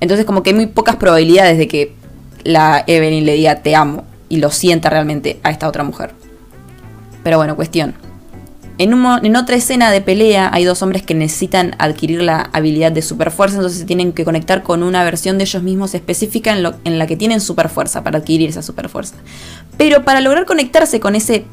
Entonces 0.00 0.26
como 0.26 0.42
que 0.42 0.50
hay 0.50 0.56
muy 0.56 0.66
pocas 0.66 0.96
probabilidades 0.96 1.58
de 1.58 1.68
que 1.68 1.94
la 2.42 2.84
Evelyn 2.86 3.24
le 3.24 3.34
diga 3.34 3.62
te 3.62 3.74
amo 3.74 4.04
y 4.28 4.36
lo 4.36 4.50
sienta 4.50 4.90
realmente 4.90 5.40
a 5.42 5.50
esta 5.50 5.68
otra 5.68 5.82
mujer. 5.82 6.12
Pero 7.22 7.38
bueno, 7.38 7.56
cuestión. 7.56 7.94
En, 8.76 9.36
otra 9.36 9.54
escena 9.54 9.92
de 9.92 10.00
pelea 10.00 10.50
hay 10.52 10.64
dos 10.64 10.82
hombres 10.82 11.02
que 11.04 11.14
necesitan 11.14 11.76
adquirir 11.78 12.22
la 12.22 12.50
habilidad 12.52 12.90
de 12.90 13.02
superfuerza, 13.02 13.56
entonces 13.56 13.78
se 13.78 13.84
tienen 13.84 14.12
que 14.12 14.24
conectar 14.24 14.64
con 14.64 14.82
una 14.82 15.04
versión 15.04 15.38
de 15.38 15.44
ellos 15.44 15.62
mismos 15.62 15.94
específica 15.94 16.52
en, 16.52 16.98
la 16.98 17.06
que 17.06 17.16
tienen 17.16 17.40
superfuerza 17.40 18.02
para 18.02 18.18
adquirir 18.18 18.48
esa 18.48 18.62
superfuerza. 18.62 19.14
Pero 19.76 20.04
para 20.04 20.20
lograr 20.20 20.44
conectarse 20.44 20.98
con 20.98 21.14
ese, 21.14 21.44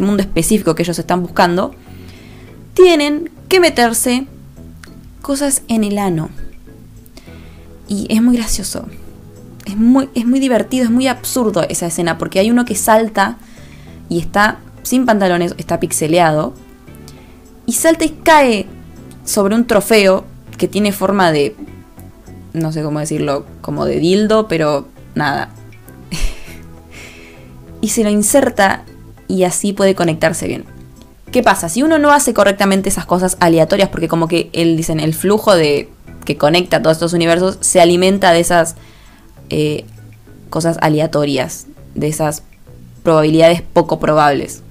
mundo 0.00 0.22
específico 0.22 0.76
que 0.76 0.84
ellos 0.84 0.98
están 0.98 1.22
buscando, 1.22 1.74
tienen 2.74 3.30
que 3.48 3.58
meterse 3.58 4.28
cosas 5.22 5.62
en 5.66 5.82
el 5.82 5.98
ano. 5.98 6.30
Y 7.88 8.06
es 8.10 8.22
muy 8.22 8.36
gracioso. 8.36 8.86
Es 9.66 9.76
muy 9.76 10.38
divertido, 10.38 10.84
es 10.84 10.90
muy 10.90 11.08
absurdo 11.08 11.62
esa 11.68 11.86
escena, 11.86 12.16
porque 12.16 12.38
hay 12.38 12.50
uno 12.50 12.64
que 12.64 12.76
salta 12.76 13.38
y 14.08 14.20
está 14.20 14.58
sin 14.88 15.04
pantalones, 15.04 15.54
está 15.58 15.78
pixeleado, 15.78 16.54
y 17.66 17.74
salta 17.74 18.06
y 18.06 18.10
cae 18.10 18.66
sobre 19.24 19.54
un 19.54 19.66
trofeo 19.66 20.24
que 20.56 20.68
tiene 20.68 20.92
forma 20.92 21.30
de, 21.30 21.54
no 22.54 22.72
sé 22.72 22.82
cómo 22.82 22.98
decirlo, 22.98 23.44
como 23.60 23.84
de 23.84 23.98
dildo, 23.98 24.48
pero 24.48 24.88
nada. 25.14 25.50
y 27.82 27.88
se 27.88 28.02
lo 28.02 28.08
inserta 28.08 28.84
y 29.28 29.44
así 29.44 29.74
puede 29.74 29.94
conectarse 29.94 30.48
bien. 30.48 30.64
¿Qué 31.30 31.42
pasa? 31.42 31.68
Si 31.68 31.82
uno 31.82 31.98
no 31.98 32.10
hace 32.10 32.32
correctamente 32.32 32.88
esas 32.88 33.04
cosas 33.04 33.36
aleatorias, 33.40 33.90
porque 33.90 34.08
como 34.08 34.26
que 34.28 34.48
él 34.54 34.78
dicen, 34.78 34.98
el 34.98 35.12
flujo 35.12 35.54
de 35.54 35.90
que 36.24 36.38
conecta 36.38 36.80
todos 36.80 36.96
estos 36.96 37.12
universos 37.12 37.58
se 37.60 37.82
alimenta 37.82 38.32
de 38.32 38.40
esas 38.40 38.76
eh, 39.50 39.84
cosas 40.48 40.78
aleatorias, 40.80 41.66
de 41.94 42.08
esas 42.08 42.42
probabilidades 43.02 43.60
poco 43.60 44.00
probables. 44.00 44.62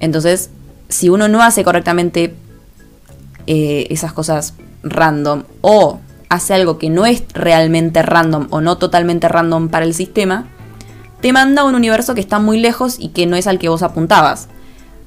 Entonces, 0.00 0.50
si 0.88 1.08
uno 1.08 1.28
no 1.28 1.42
hace 1.42 1.62
correctamente 1.62 2.34
eh, 3.46 3.86
esas 3.90 4.12
cosas 4.12 4.54
random 4.82 5.44
o 5.60 6.00
hace 6.28 6.54
algo 6.54 6.78
que 6.78 6.90
no 6.90 7.06
es 7.06 7.24
realmente 7.32 8.02
random 8.02 8.46
o 8.50 8.60
no 8.60 8.78
totalmente 8.78 9.28
random 9.28 9.68
para 9.68 9.84
el 9.84 9.94
sistema, 9.94 10.46
te 11.20 11.32
manda 11.32 11.62
a 11.62 11.64
un 11.64 11.74
universo 11.74 12.14
que 12.14 12.20
está 12.20 12.38
muy 12.38 12.58
lejos 12.58 12.96
y 12.98 13.08
que 13.08 13.26
no 13.26 13.36
es 13.36 13.46
al 13.46 13.58
que 13.58 13.68
vos 13.68 13.82
apuntabas. 13.82 14.48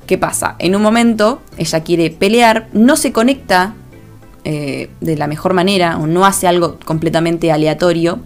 ¿Qué 0.06 0.18
pasa? 0.18 0.56
En 0.60 0.76
un 0.76 0.82
momento 0.82 1.42
ella 1.58 1.82
quiere 1.82 2.12
pelear, 2.12 2.68
no 2.74 2.98
se 2.98 3.12
conecta 3.12 3.74
eh, 4.44 4.90
de 5.00 5.16
la 5.16 5.28
mejor 5.28 5.54
manera 5.54 5.98
o 5.98 6.06
no 6.06 6.26
hace 6.26 6.48
algo 6.48 6.78
completamente 6.86 7.52
aleatorio 7.52 8.20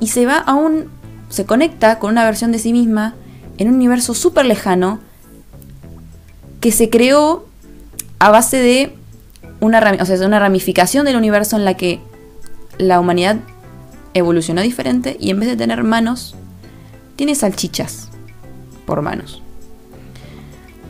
y 0.00 0.08
se 0.08 0.26
va 0.26 0.38
a 0.38 0.54
un... 0.54 0.88
se 1.28 1.46
conecta 1.46 2.00
con 2.00 2.10
una 2.10 2.24
versión 2.24 2.50
de 2.50 2.58
sí 2.58 2.72
misma 2.72 3.14
en 3.58 3.68
un 3.68 3.76
universo 3.76 4.14
súper 4.14 4.46
lejano 4.46 4.98
que 6.64 6.72
se 6.72 6.88
creó 6.88 7.44
a 8.18 8.30
base 8.30 8.56
de 8.56 8.94
una, 9.60 9.82
una 10.24 10.38
ramificación 10.38 11.04
del 11.04 11.16
universo 11.16 11.56
en 11.56 11.66
la 11.66 11.76
que 11.76 12.00
la 12.78 12.98
humanidad 13.00 13.36
evolucionó 14.14 14.62
diferente 14.62 15.18
y 15.20 15.28
en 15.28 15.40
vez 15.40 15.50
de 15.50 15.58
tener 15.58 15.84
manos, 15.84 16.34
tiene 17.16 17.34
salchichas 17.34 18.08
por 18.86 19.02
manos. 19.02 19.42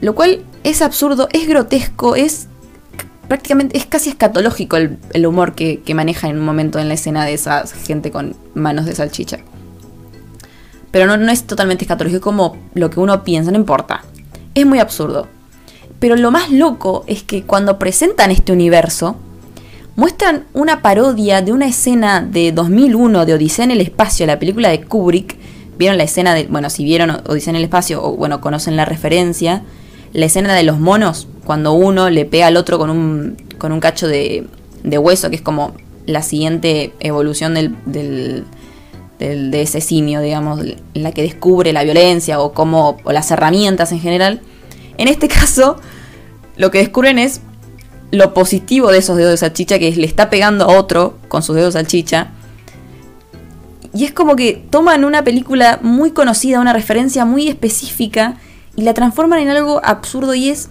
Lo 0.00 0.14
cual 0.14 0.44
es 0.62 0.80
absurdo, 0.80 1.28
es 1.32 1.48
grotesco, 1.48 2.14
es 2.14 2.46
prácticamente, 3.26 3.76
es 3.76 3.84
casi 3.84 4.10
escatológico 4.10 4.76
el, 4.76 5.26
humor 5.26 5.56
que, 5.56 5.80
que, 5.80 5.92
maneja 5.92 6.28
en 6.28 6.38
un 6.38 6.44
momento 6.44 6.78
en 6.78 6.86
la 6.86 6.94
escena 6.94 7.24
de 7.24 7.34
esa 7.34 7.66
gente 7.66 8.12
con 8.12 8.36
manos 8.54 8.86
de 8.86 8.94
salchicha. 8.94 9.40
Pero 10.92 11.08
no, 11.08 11.16
no 11.16 11.32
es 11.32 11.42
totalmente 11.42 11.82
escatológico 11.82 12.20
como 12.22 12.56
lo 12.74 12.90
que 12.90 13.00
uno 13.00 13.24
piensa, 13.24 13.50
no 13.50 13.58
importa. 13.58 14.04
Es 14.54 14.64
muy 14.66 14.78
absurdo. 14.78 15.33
Pero 16.04 16.16
lo 16.16 16.30
más 16.30 16.50
loco 16.50 17.02
es 17.06 17.23
que 17.23 17.44
cuando 17.44 17.78
presentan 17.78 18.30
este 18.30 18.52
universo, 18.52 19.16
muestran 19.96 20.44
una 20.52 20.82
parodia 20.82 21.40
de 21.40 21.50
una 21.50 21.66
escena 21.66 22.20
de 22.20 22.52
2001 22.52 23.25
de 23.25 23.32
Odisea 23.32 23.64
en 23.64 23.70
el 23.70 23.80
Espacio, 23.80 24.26
la 24.26 24.38
película 24.38 24.68
de 24.68 24.82
Kubrick. 24.82 25.34
Vieron 25.78 25.96
la 25.96 26.04
escena 26.04 26.34
de, 26.34 26.44
bueno, 26.44 26.68
si 26.68 26.84
vieron 26.84 27.08
Odisea 27.26 27.52
en 27.52 27.56
el 27.56 27.64
Espacio 27.64 28.04
o 28.04 28.16
bueno, 28.16 28.42
conocen 28.42 28.76
la 28.76 28.84
referencia, 28.84 29.62
la 30.12 30.26
escena 30.26 30.54
de 30.54 30.62
los 30.62 30.78
monos, 30.78 31.26
cuando 31.46 31.73
uno 31.73 32.11
le 32.11 32.26
pega 32.26 32.49
al 32.49 32.58
otro 32.58 32.78
con 32.78 32.90
un, 32.90 33.38
con 33.56 33.73
un 33.73 33.80
cacho 33.80 34.06
de, 34.06 34.46
de 34.82 34.99
hueso, 34.99 35.30
que 35.30 35.37
es 35.37 35.42
como 35.42 35.73
la 36.04 36.20
siguiente 36.20 36.92
evolución 37.00 37.54
del, 37.54 37.76
del, 37.87 38.44
de 39.18 39.62
ese 39.62 39.80
simio, 39.80 40.20
digamos, 40.20 40.61
la 40.92 41.12
que 41.12 41.23
descubre 41.23 41.73
la 41.73 41.82
violencia 41.82 42.40
o, 42.40 42.52
como, 42.52 42.99
o 43.04 43.12
las 43.12 43.30
herramientas 43.30 43.90
en 43.90 44.00
general. 44.00 44.42
En 44.98 45.08
este 45.08 45.28
caso, 45.40 45.76
lo 46.56 46.70
que 46.70 46.78
descubren 46.78 47.18
es 47.18 47.40
lo 48.10 48.32
positivo 48.32 48.90
de 48.90 48.98
esos 48.98 49.16
dedos 49.16 49.32
de 49.32 49.36
salchicha, 49.38 49.78
que 49.78 49.90
le 49.90 50.06
está 50.06 50.30
pegando 50.30 50.64
a 50.64 50.78
otro 50.78 51.18
con 51.28 51.42
sus 51.42 51.56
dedos 51.56 51.74
de 51.74 51.80
salchicha. 51.80 52.28
Y 53.92 54.04
es 54.04 54.12
como 54.12 54.36
que 54.36 54.64
toman 54.70 55.04
una 55.04 55.22
película 55.24 55.78
muy 55.82 56.12
conocida, 56.12 56.60
una 56.60 56.72
referencia 56.72 57.24
muy 57.24 57.48
específica, 57.48 58.36
y 58.76 58.82
la 58.82 58.94
transforman 58.94 59.40
en 59.40 59.50
algo 59.50 59.80
absurdo 59.84 60.34
y 60.34 60.48
es, 60.48 60.68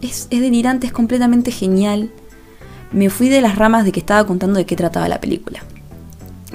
es, 0.00 0.26
es 0.30 0.40
delirante, 0.40 0.86
es 0.86 0.92
completamente 0.92 1.50
genial. 1.50 2.10
Me 2.92 3.10
fui 3.10 3.28
de 3.28 3.40
las 3.40 3.56
ramas 3.56 3.84
de 3.84 3.92
que 3.92 4.00
estaba 4.00 4.26
contando 4.26 4.58
de 4.58 4.66
qué 4.66 4.76
trataba 4.76 5.08
la 5.08 5.20
película. 5.20 5.62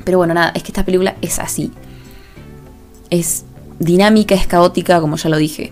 Pero 0.03 0.17
bueno, 0.17 0.33
nada, 0.33 0.51
es 0.55 0.63
que 0.63 0.69
esta 0.69 0.85
película 0.85 1.15
es 1.21 1.39
así. 1.39 1.71
Es 3.09 3.45
dinámica, 3.79 4.35
es 4.35 4.47
caótica, 4.47 5.01
como 5.01 5.17
ya 5.17 5.29
lo 5.29 5.37
dije. 5.37 5.71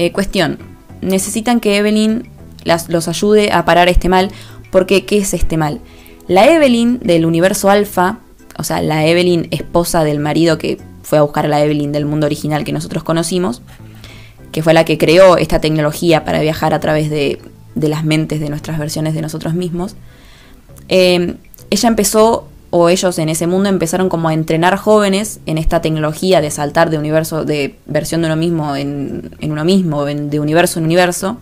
Eh, 0.00 0.12
cuestión, 0.12 0.56
necesitan 1.02 1.60
que 1.60 1.76
Evelyn 1.76 2.26
los 2.64 3.06
ayude 3.06 3.52
a 3.52 3.66
parar 3.66 3.90
este 3.90 4.08
mal, 4.08 4.30
porque 4.70 5.04
¿qué 5.04 5.18
es 5.18 5.34
este 5.34 5.58
mal? 5.58 5.82
La 6.26 6.50
Evelyn 6.50 7.00
del 7.00 7.26
universo 7.26 7.68
alfa, 7.68 8.20
o 8.56 8.64
sea, 8.64 8.80
la 8.80 9.04
Evelyn 9.04 9.48
esposa 9.50 10.02
del 10.02 10.18
marido 10.18 10.56
que 10.56 10.78
fue 11.02 11.18
a 11.18 11.20
buscar 11.20 11.44
a 11.44 11.48
la 11.48 11.62
Evelyn 11.62 11.92
del 11.92 12.06
mundo 12.06 12.24
original 12.24 12.64
que 12.64 12.72
nosotros 12.72 13.04
conocimos, 13.04 13.60
que 14.52 14.62
fue 14.62 14.72
la 14.72 14.86
que 14.86 14.96
creó 14.96 15.36
esta 15.36 15.60
tecnología 15.60 16.24
para 16.24 16.40
viajar 16.40 16.72
a 16.72 16.80
través 16.80 17.10
de, 17.10 17.38
las 17.74 18.02
mentes 18.02 18.40
de 18.40 18.48
nuestras 18.48 18.78
versiones 18.78 19.12
de 19.12 19.20
nosotros 19.20 19.52
mismos, 19.52 19.96
eh, 20.88 21.34
ella 21.68 21.88
empezó 21.90 22.48
o 22.70 22.88
ellos 22.88 23.18
en 23.18 23.28
ese 23.28 23.46
mundo 23.46 23.68
empezaron 23.68 24.08
como 24.08 24.28
a 24.28 24.34
entrenar 24.34 24.76
jóvenes 24.76 25.40
en 25.46 25.58
esta 25.58 25.82
tecnología 25.82 26.40
de 26.40 26.50
saltar 26.50 26.88
de 26.88 26.98
universo, 26.98 27.44
de 27.44 27.76
versión 27.86 28.22
de 28.22 28.28
uno 28.28 28.36
mismo 28.36 28.76
en, 28.76 29.36
uno 29.42 29.64
mismo, 29.64 30.04
de 30.04 30.40
universo 30.40 30.78
en 30.78 30.84
universo. 30.84 31.38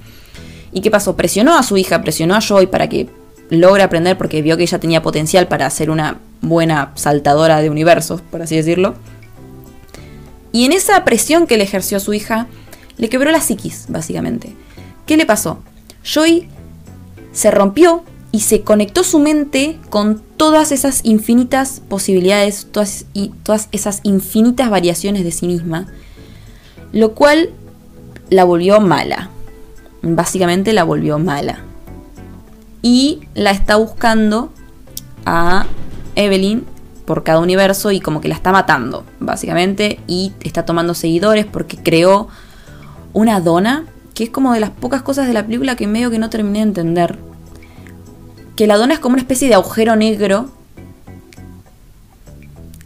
¿Y 0.73 0.81
qué 0.81 0.91
pasó? 0.91 1.17
Presionó 1.17 1.57
a 1.57 1.63
su 1.63 1.77
hija, 1.77 2.03
presionó 2.03 2.35
a 2.35 2.41
Joy 2.41 2.67
para 2.67 2.89
que 2.89 3.09
logre 3.51 3.83
aprender 3.83 4.17
porque 4.17 4.43
vio 4.43 4.57
que 4.57 4.63
ella 4.63 4.79
tenía 4.79 5.03
potencial 5.03 5.49
para 5.49 5.69
ser 5.71 5.91
una 5.91 6.19
buena 6.41 6.93
saltadora 6.95 7.61
de 7.61 7.71
universos, 7.71 8.21
por 8.23 8.43
así 8.43 8.57
decirlo. 8.57 8.95
Y 10.53 10.65
en 10.65 10.73
esa 10.73 11.05
presión 11.05 11.47
que 11.47 11.57
le 11.57 11.65
ejerció 11.65 11.99
a 11.99 12.01
su 12.01 12.15
hija, 12.15 12.47
le 12.97 13.09
quebró 13.09 13.31
la 13.31 13.41
psiquis, 13.41 13.87
básicamente. 13.89 14.55
¿Qué 15.07 15.17
le 15.17 15.27
pasó? 15.27 15.63
Joy 16.03 16.49
se 17.33 17.51
rompió 17.51 18.03
y 18.31 18.41
se 18.41 18.63
conectó 18.63 19.05
su 19.05 19.19
mente 19.19 19.79
con 19.91 20.21
todas 20.37 20.71
esas 20.73 21.01
infinitas 21.05 21.81
posibilidades, 21.89 22.67
todas, 22.71 23.07
y 23.15 23.31
todas 23.43 23.69
esas 23.73 24.01
infinitas 24.03 24.69
variaciones 24.71 25.25
de 25.25 25.33
sí 25.33 25.47
misma, 25.47 25.87
lo 26.93 27.15
cual 27.15 27.51
la 28.29 28.45
volvió 28.45 28.81
mala. 28.81 29.31
Básicamente 30.03 30.73
la 30.73 30.85
volvió 30.85 31.19
mala. 31.19 31.61
Y 32.83 33.21
la 33.35 33.51
está 33.51 33.77
buscando 33.77 34.53
a 35.25 35.67
Evelyn 36.15 36.65
por 37.07 37.25
cada 37.25 37.41
universo 37.41 37.91
y 37.91 38.01
como 38.01 38.21
que 38.21 38.29
la 38.29 38.35
está 38.35 38.53
matando, 38.53 39.05
básicamente, 39.19 40.01
y 40.07 40.33
está 40.41 40.67
tomando 40.67 40.95
seguidores 40.95 41.47
porque 41.47 41.79
creó 41.79 42.29
una 43.15 43.41
dona, 43.41 43.87
que 44.15 44.25
es 44.25 44.31
como 44.31 44.53
de 44.53 44.61
las 44.61 44.71
pocas 44.71 45.03
cosas 45.03 45.27
de 45.27 45.33
la 45.33 45.47
película 45.47 45.75
que 45.75 45.87
medio 45.87 46.11
que 46.11 46.19
no 46.19 46.29
terminé 46.29 46.59
de 46.59 46.65
entender 46.65 47.28
que 48.59 48.67
la 48.67 48.77
dona 48.77 48.95
es 48.95 48.99
como 48.99 49.13
una 49.13 49.23
especie 49.23 49.47
de 49.47 49.55
agujero 49.55 49.95
negro 49.95 50.51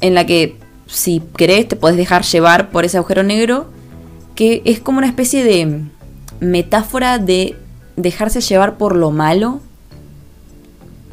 en 0.02 0.14
la 0.14 0.26
que 0.26 0.59
si 0.87 1.23
querés 1.35 1.67
te 1.67 1.76
podés 1.76 1.97
dejar 1.97 2.25
llevar 2.25 2.69
por 2.69 2.85
ese 2.85 2.99
agujero 2.99 3.23
negro, 3.23 3.71
que 4.35 4.61
es 4.67 4.81
como 4.81 4.99
una 4.99 5.07
especie 5.07 5.43
de 5.43 5.81
metáfora 6.41 7.17
de 7.17 7.57
dejarse 7.97 8.43
llevar 8.43 8.76
por 8.76 8.95
lo 8.97 9.12
malo, 9.12 9.62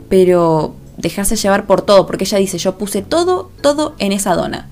pero 0.09 0.75
dejarse 0.97 1.37
llevar 1.37 1.65
por 1.65 1.81
todo, 1.81 2.05
porque 2.05 2.25
ella 2.25 2.39
dice, 2.39 2.57
yo 2.57 2.77
puse 2.77 3.01
todo, 3.01 3.51
todo 3.61 3.95
en 3.97 4.11
esa 4.11 4.35
dona. 4.35 4.67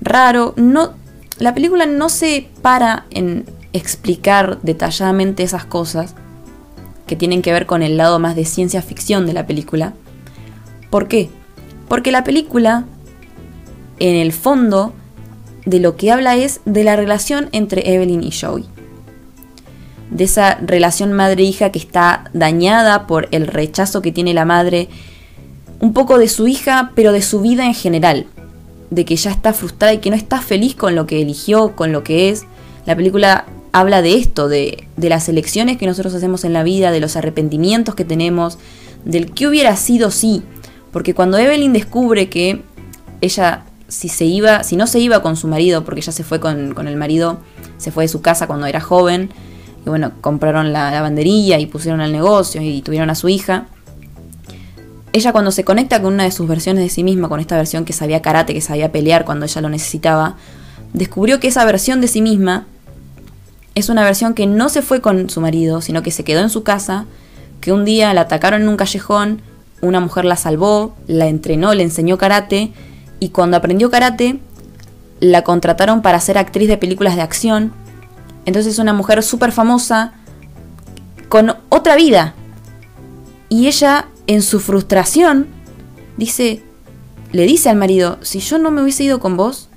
Raro, 0.00 0.54
no, 0.56 0.94
la 1.38 1.54
película 1.54 1.86
no 1.86 2.08
se 2.08 2.48
para 2.62 3.06
en 3.10 3.48
explicar 3.72 4.58
detalladamente 4.62 5.44
esas 5.44 5.64
cosas 5.64 6.16
que 7.08 7.16
tienen 7.16 7.42
que 7.42 7.50
ver 7.50 7.66
con 7.66 7.82
el 7.82 7.96
lado 7.96 8.20
más 8.20 8.36
de 8.36 8.44
ciencia 8.44 8.80
ficción 8.82 9.26
de 9.26 9.32
la 9.32 9.46
película. 9.46 9.94
¿Por 10.90 11.08
qué? 11.08 11.28
Porque 11.88 12.12
la 12.12 12.22
película, 12.22 12.84
en 13.98 14.14
el 14.14 14.32
fondo, 14.32 14.92
de 15.64 15.80
lo 15.80 15.96
que 15.96 16.12
habla 16.12 16.36
es 16.36 16.60
de 16.64 16.84
la 16.84 16.94
relación 16.94 17.48
entre 17.50 17.92
Evelyn 17.92 18.22
y 18.22 18.30
Joey. 18.30 18.66
De 20.10 20.24
esa 20.24 20.54
relación 20.62 21.12
madre-hija 21.12 21.72
que 21.72 21.78
está 21.78 22.30
dañada 22.32 23.06
por 23.06 23.28
el 23.32 23.46
rechazo 23.46 24.00
que 24.00 24.12
tiene 24.12 24.32
la 24.32 24.44
madre, 24.44 24.88
un 25.80 25.92
poco 25.92 26.18
de 26.18 26.28
su 26.28 26.46
hija, 26.46 26.92
pero 26.94 27.12
de 27.12 27.22
su 27.22 27.40
vida 27.40 27.66
en 27.66 27.74
general. 27.74 28.26
De 28.90 29.04
que 29.04 29.16
ya 29.16 29.30
está 29.30 29.52
frustrada 29.52 29.92
y 29.92 29.98
que 29.98 30.10
no 30.10 30.16
está 30.16 30.40
feliz 30.40 30.74
con 30.74 30.94
lo 30.94 31.06
que 31.06 31.20
eligió, 31.20 31.74
con 31.76 31.92
lo 31.92 32.04
que 32.04 32.30
es. 32.30 32.44
La 32.86 32.96
película 32.96 33.44
habla 33.72 34.02
de 34.02 34.16
esto, 34.16 34.48
de, 34.48 34.88
de 34.96 35.08
las 35.08 35.28
elecciones 35.28 35.76
que 35.76 35.86
nosotros 35.86 36.14
hacemos 36.14 36.44
en 36.44 36.52
la 36.52 36.62
vida, 36.62 36.90
de 36.90 37.00
los 37.00 37.16
arrepentimientos 37.16 37.94
que 37.94 38.04
tenemos, 38.04 38.58
del 39.04 39.32
que 39.32 39.46
hubiera 39.46 39.76
sido 39.76 40.10
sí. 40.10 40.42
Porque 40.92 41.14
cuando 41.14 41.38
Evelyn 41.38 41.72
descubre 41.72 42.28
que 42.28 42.62
ella 43.20 43.64
si 43.88 44.08
se 44.08 44.26
iba, 44.26 44.62
si 44.62 44.76
no 44.76 44.86
se 44.86 45.00
iba 45.00 45.22
con 45.22 45.36
su 45.36 45.48
marido, 45.48 45.84
porque 45.84 46.02
ya 46.02 46.12
se 46.12 46.22
fue 46.22 46.38
con, 46.38 46.86
el 46.86 46.96
marido, 46.96 47.40
se 47.78 47.90
fue 47.90 48.04
de 48.04 48.08
su 48.08 48.20
casa 48.20 48.46
cuando 48.46 48.66
era 48.66 48.80
joven, 48.80 49.30
y 49.84 49.88
bueno, 49.88 50.12
compraron 50.20 50.72
la 50.72 50.90
lavandería 50.90 51.58
y 51.58 51.66
pusieron 51.66 52.02
el 52.02 52.12
negocio 52.12 52.60
y 52.60 52.82
tuvieron 52.82 53.08
a 53.10 53.14
su 53.14 53.28
hija. 53.28 53.66
Ella 55.14 55.32
cuando 55.32 55.50
se 55.50 55.64
conecta 55.64 56.02
con 56.02 56.12
una 56.12 56.24
de 56.24 56.32
sus 56.32 56.46
versiones 56.46 56.84
de 56.84 56.90
sí 56.90 57.02
misma, 57.02 57.30
con 57.30 57.40
esta 57.40 57.56
versión 57.56 57.86
que 57.86 57.94
sabía 57.94 58.20
karate, 58.20 58.52
que 58.52 58.60
sabía 58.60 58.92
pelear 58.92 59.24
cuando 59.24 59.46
ella 59.46 59.60
lo 59.62 59.70
necesitaba, 59.70 60.36
descubrió 60.92 61.40
que 61.40 61.48
esa 61.48 61.64
versión 61.64 62.02
de 62.02 62.08
sí 62.08 62.20
misma 62.20 62.66
es 63.78 63.88
una 63.88 64.02
versión 64.02 64.34
que 64.34 64.46
no 64.46 64.68
se 64.68 64.82
fue 64.82 65.00
con 65.00 65.30
su 65.30 65.40
marido, 65.40 65.80
sino 65.80 66.02
que 66.02 66.10
se 66.10 66.24
quedó 66.24 66.40
en 66.40 66.50
su 66.50 66.64
casa, 66.64 67.06
que 67.60 67.72
un 67.72 67.84
día 67.84 68.12
la 68.12 68.22
atacaron 68.22 68.62
en 68.62 68.68
un 68.68 68.76
callejón, 68.76 69.40
una 69.80 70.00
mujer 70.00 70.24
la 70.24 70.36
salvó, 70.36 70.96
la 71.06 71.28
entrenó, 71.28 71.72
le 71.74 71.84
enseñó 71.84 72.18
karate, 72.18 72.72
y 73.20 73.28
cuando 73.28 73.56
aprendió 73.56 73.90
karate, 73.90 74.40
la 75.20 75.42
contrataron 75.42 76.02
para 76.02 76.20
ser 76.20 76.38
actriz 76.38 76.68
de 76.68 76.76
películas 76.76 77.16
de 77.16 77.22
acción. 77.22 77.72
Entonces 78.46 78.74
es 78.74 78.78
una 78.78 78.92
mujer 78.92 79.22
súper 79.22 79.52
famosa, 79.52 80.12
con 81.28 81.54
otra 81.68 81.94
vida. 81.94 82.34
Y 83.48 83.66
ella, 83.68 84.08
en 84.26 84.42
su 84.42 84.60
frustración, 84.60 85.46
dice, 86.16 86.62
le 87.32 87.44
dice 87.44 87.70
al 87.70 87.76
marido, 87.76 88.18
si 88.22 88.40
yo 88.40 88.58
no 88.58 88.70
me 88.70 88.82
hubiese 88.82 89.04
ido 89.04 89.20
con 89.20 89.36
vos, 89.36 89.68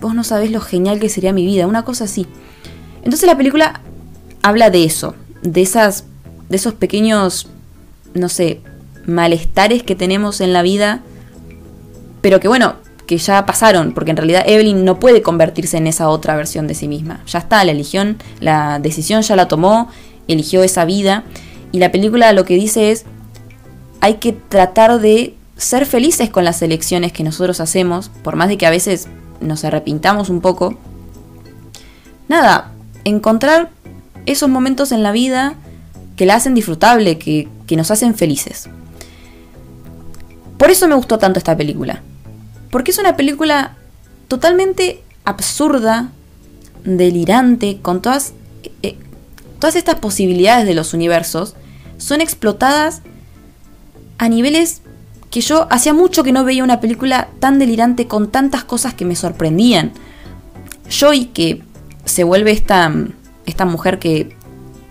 vos 0.00 0.14
no 0.14 0.22
sabés 0.22 0.50
lo 0.50 0.60
genial 0.60 1.00
que 1.00 1.08
sería 1.08 1.32
mi 1.32 1.44
vida, 1.44 1.66
una 1.66 1.84
cosa 1.84 2.04
así. 2.04 2.26
Entonces 3.06 3.28
la 3.28 3.36
película 3.36 3.82
habla 4.42 4.68
de 4.68 4.82
eso, 4.82 5.14
de 5.42 5.62
esas 5.62 6.04
de 6.48 6.56
esos 6.56 6.74
pequeños 6.74 7.46
no 8.14 8.28
sé, 8.28 8.62
malestares 9.06 9.84
que 9.84 9.94
tenemos 9.94 10.40
en 10.40 10.52
la 10.52 10.62
vida 10.62 11.02
pero 12.20 12.40
que 12.40 12.48
bueno, 12.48 12.74
que 13.06 13.18
ya 13.18 13.46
pasaron, 13.46 13.92
porque 13.92 14.10
en 14.10 14.16
realidad 14.16 14.42
Evelyn 14.44 14.84
no 14.84 14.98
puede 14.98 15.22
convertirse 15.22 15.76
en 15.76 15.86
esa 15.86 16.08
otra 16.08 16.34
versión 16.34 16.66
de 16.66 16.74
sí 16.74 16.88
misma. 16.88 17.22
Ya 17.28 17.38
está, 17.38 17.64
la 17.64 17.70
eligión, 17.70 18.16
la 18.40 18.80
decisión 18.80 19.22
ya 19.22 19.36
la 19.36 19.46
tomó, 19.46 19.88
eligió 20.26 20.64
esa 20.64 20.84
vida, 20.84 21.22
y 21.70 21.78
la 21.78 21.92
película 21.92 22.32
lo 22.32 22.44
que 22.44 22.56
dice 22.56 22.90
es, 22.90 23.04
hay 24.00 24.14
que 24.14 24.32
tratar 24.32 24.98
de 24.98 25.36
ser 25.56 25.86
felices 25.86 26.30
con 26.30 26.44
las 26.44 26.60
elecciones 26.62 27.12
que 27.12 27.22
nosotros 27.22 27.60
hacemos, 27.60 28.08
por 28.24 28.34
más 28.34 28.48
de 28.48 28.58
que 28.58 28.66
a 28.66 28.70
veces 28.70 29.06
nos 29.40 29.64
arrepintamos 29.64 30.28
un 30.28 30.40
poco. 30.40 30.76
Nada, 32.26 32.72
encontrar 33.06 33.70
esos 34.26 34.48
momentos 34.48 34.92
en 34.92 35.02
la 35.02 35.12
vida 35.12 35.54
que 36.16 36.26
la 36.26 36.34
hacen 36.34 36.54
disfrutable, 36.54 37.18
que, 37.18 37.48
que 37.66 37.76
nos 37.76 37.90
hacen 37.90 38.14
felices. 38.14 38.68
Por 40.58 40.70
eso 40.70 40.88
me 40.88 40.94
gustó 40.94 41.18
tanto 41.18 41.38
esta 41.38 41.56
película. 41.56 42.02
Porque 42.70 42.90
es 42.90 42.98
una 42.98 43.16
película 43.16 43.76
totalmente 44.28 45.02
absurda, 45.24 46.10
delirante, 46.84 47.78
con 47.80 48.02
todas, 48.02 48.32
eh, 48.82 48.96
todas 49.60 49.76
estas 49.76 49.96
posibilidades 49.96 50.66
de 50.66 50.74
los 50.74 50.92
universos, 50.92 51.54
son 51.98 52.20
explotadas 52.20 53.02
a 54.18 54.28
niveles 54.28 54.82
que 55.30 55.40
yo 55.40 55.66
hacía 55.70 55.94
mucho 55.94 56.24
que 56.24 56.32
no 56.32 56.44
veía 56.44 56.64
una 56.64 56.80
película 56.80 57.28
tan 57.38 57.58
delirante 57.58 58.06
con 58.06 58.30
tantas 58.30 58.64
cosas 58.64 58.94
que 58.94 59.04
me 59.04 59.16
sorprendían. 59.16 59.92
Joy, 60.88 61.26
que 61.26 61.62
se 62.06 62.24
vuelve 62.24 62.52
esta, 62.52 62.90
esta 63.44 63.66
mujer 63.66 63.98
que, 63.98 64.34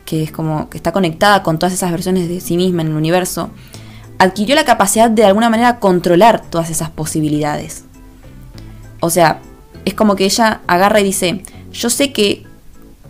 que 0.05 0.23
es 0.23 0.31
como 0.31 0.69
que 0.69 0.77
está 0.77 0.91
conectada 0.91 1.41
con 1.41 1.57
todas 1.57 1.73
esas 1.73 1.91
versiones 1.91 2.29
de 2.29 2.39
sí 2.39 2.57
misma 2.57 2.83
en 2.83 2.89
el 2.89 2.95
universo, 2.95 3.49
adquirió 4.19 4.55
la 4.55 4.65
capacidad 4.65 5.09
de, 5.09 5.25
alguna 5.25 5.49
manera 5.49 5.79
controlar 5.79 6.41
todas 6.49 6.69
esas 6.69 6.89
posibilidades. 6.89 7.85
O 8.99 9.09
sea, 9.09 9.39
es 9.83 9.93
como 9.93 10.15
que 10.15 10.25
ella 10.25 10.61
agarra 10.67 11.01
y 11.01 11.03
dice, 11.03 11.43
yo 11.71 11.89
sé 11.89 12.13
que, 12.13 12.45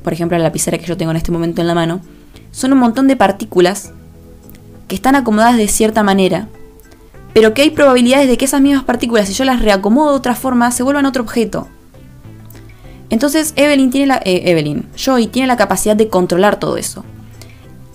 por 0.03 0.13
ejemplo, 0.13 0.37
la 0.37 0.45
lapicera 0.45 0.77
que 0.77 0.85
yo 0.85 0.97
tengo 0.97 1.11
en 1.11 1.17
este 1.17 1.31
momento 1.31 1.61
en 1.61 1.67
la 1.67 1.75
mano, 1.75 2.01
son 2.51 2.73
un 2.73 2.79
montón 2.79 3.07
de 3.07 3.15
partículas 3.15 3.91
que 4.87 4.95
están 4.95 5.15
acomodadas 5.15 5.57
de 5.57 5.67
cierta 5.67 6.03
manera, 6.03 6.47
pero 7.33 7.53
que 7.53 7.63
hay 7.63 7.71
probabilidades 7.71 8.29
de 8.29 8.37
que 8.37 8.45
esas 8.45 8.61
mismas 8.61 8.85
partículas, 8.85 9.27
si 9.27 9.33
yo 9.33 9.43
las 9.43 9.61
reacomodo 9.61 10.11
de 10.11 10.17
otra 10.17 10.35
forma, 10.35 10.71
se 10.71 10.83
vuelvan 10.83 11.05
otro 11.05 11.23
objeto. 11.23 11.67
Entonces 13.09 13.53
Evelyn 13.55 13.91
tiene 13.91 14.07
la, 14.07 14.21
eh, 14.23 14.43
Evelyn, 14.45 14.85
Joy 14.95 15.27
tiene 15.27 15.47
la 15.47 15.57
capacidad 15.57 15.95
de 15.95 16.07
controlar 16.07 16.59
todo 16.59 16.77
eso 16.77 17.03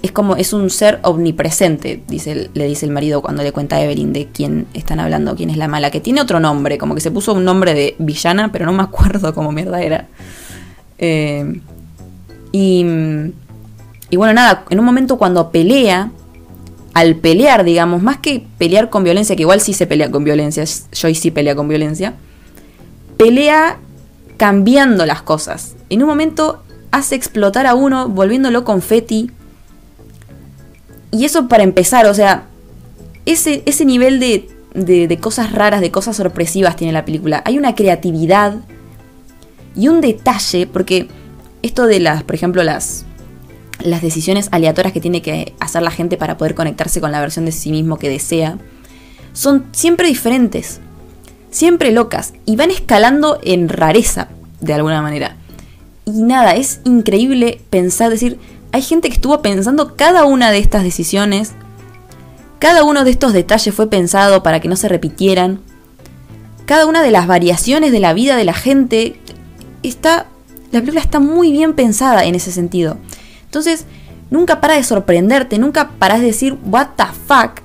es 0.02 0.12
como, 0.12 0.36
es 0.36 0.52
un 0.52 0.70
ser 0.70 0.98
omnipresente, 1.02 2.02
dice, 2.08 2.50
le 2.54 2.66
dice 2.66 2.86
el 2.86 2.92
marido 2.92 3.20
cuando 3.20 3.42
le 3.42 3.52
cuenta 3.52 3.76
a 3.76 3.82
Evelyn 3.82 4.12
de 4.12 4.28
quién 4.32 4.66
están 4.72 4.98
hablando, 4.98 5.36
quién 5.36 5.50
es 5.50 5.58
la 5.58 5.68
mala, 5.68 5.90
que 5.90 6.00
tiene 6.00 6.22
otro 6.22 6.40
nombre, 6.40 6.78
como 6.78 6.94
que 6.94 7.00
se 7.00 7.10
puso 7.10 7.34
un 7.34 7.44
nombre 7.44 7.74
de 7.74 7.96
villana, 7.98 8.50
pero 8.50 8.64
no 8.64 8.72
me 8.72 8.82
acuerdo 8.82 9.34
cómo 9.34 9.52
mierda 9.52 9.82
era. 9.82 10.08
Eh, 10.98 11.60
y, 12.52 12.84
y 14.10 14.16
bueno, 14.16 14.32
nada, 14.32 14.64
en 14.70 14.78
un 14.78 14.86
momento 14.86 15.18
cuando 15.18 15.50
pelea, 15.50 16.10
al 16.94 17.16
pelear, 17.16 17.64
digamos, 17.64 18.02
más 18.02 18.18
que 18.18 18.44
pelear 18.58 18.88
con 18.88 19.04
violencia, 19.04 19.36
que 19.36 19.42
igual 19.42 19.60
sí 19.60 19.74
se 19.74 19.86
pelea 19.86 20.10
con 20.10 20.24
violencia, 20.24 20.64
Joy 20.92 21.14
sí 21.14 21.30
pelea 21.30 21.54
con 21.54 21.68
violencia, 21.68 22.14
pelea 23.18 23.78
cambiando 24.40 25.04
las 25.04 25.20
cosas. 25.20 25.76
En 25.90 26.02
un 26.02 26.08
momento 26.08 26.62
hace 26.92 27.14
explotar 27.14 27.66
a 27.66 27.74
uno, 27.74 28.08
volviéndolo 28.08 28.64
confeti 28.64 29.30
y 31.10 31.26
eso 31.26 31.46
para 31.46 31.62
empezar, 31.62 32.06
o 32.06 32.14
sea, 32.14 32.44
ese, 33.26 33.62
ese 33.66 33.84
nivel 33.84 34.18
de, 34.18 34.48
de, 34.72 35.18
cosas 35.18 35.52
raras, 35.52 35.82
de 35.82 35.90
cosas 35.90 36.16
sorpresivas 36.16 36.74
tiene 36.74 36.94
la 36.94 37.04
película. 37.04 37.42
Hay 37.44 37.58
una 37.58 37.74
creatividad 37.74 38.54
y 39.76 39.88
un 39.88 40.00
detalle, 40.00 40.66
porque 40.66 41.08
esto 41.60 41.86
de 41.86 42.00
las, 42.00 42.22
por 42.22 42.34
ejemplo, 42.34 42.62
las, 42.62 43.04
las 43.80 44.00
decisiones 44.00 44.48
aleatorias 44.52 44.94
que 44.94 45.02
tiene 45.02 45.20
que 45.20 45.52
hacer 45.60 45.82
la 45.82 45.90
gente 45.90 46.16
para 46.16 46.38
poder 46.38 46.54
conectarse 46.54 47.02
con 47.02 47.12
la 47.12 47.20
versión 47.20 47.44
de 47.44 47.52
sí 47.52 47.72
mismo 47.72 47.98
que 47.98 48.08
desea, 48.08 48.56
son 49.34 49.66
siempre 49.72 50.08
diferentes, 50.08 50.80
siempre 51.50 51.92
locas, 51.92 52.32
y 52.46 52.56
van 52.56 52.70
escalando 52.70 53.38
en 53.42 53.68
rareza, 53.68 54.28
de 54.60 54.74
alguna 54.74 55.02
manera. 55.02 55.36
Y 56.04 56.22
nada, 56.22 56.54
es 56.54 56.80
increíble 56.84 57.60
pensar, 57.70 58.10
decir, 58.10 58.38
hay 58.72 58.82
gente 58.82 59.08
que 59.08 59.14
estuvo 59.14 59.42
pensando 59.42 59.96
cada 59.96 60.24
una 60.24 60.50
de 60.50 60.58
estas 60.58 60.82
decisiones. 60.82 61.52
Cada 62.58 62.84
uno 62.84 63.04
de 63.04 63.10
estos 63.10 63.32
detalles 63.32 63.74
fue 63.74 63.88
pensado 63.88 64.42
para 64.42 64.60
que 64.60 64.68
no 64.68 64.76
se 64.76 64.88
repitieran. 64.88 65.60
Cada 66.66 66.86
una 66.86 67.02
de 67.02 67.10
las 67.10 67.26
variaciones 67.26 67.90
de 67.90 68.00
la 68.00 68.12
vida 68.12 68.36
de 68.36 68.44
la 68.44 68.52
gente 68.52 69.20
está. 69.82 70.26
La 70.70 70.80
película 70.80 71.00
está 71.00 71.18
muy 71.18 71.50
bien 71.50 71.74
pensada 71.74 72.24
en 72.24 72.36
ese 72.36 72.52
sentido. 72.52 72.96
Entonces, 73.44 73.86
nunca 74.30 74.60
paras 74.60 74.76
de 74.76 74.84
sorprenderte, 74.84 75.58
nunca 75.58 75.90
paras 75.98 76.20
de 76.20 76.26
decir, 76.26 76.56
what 76.64 76.90
the 76.96 77.04
fuck. 77.26 77.60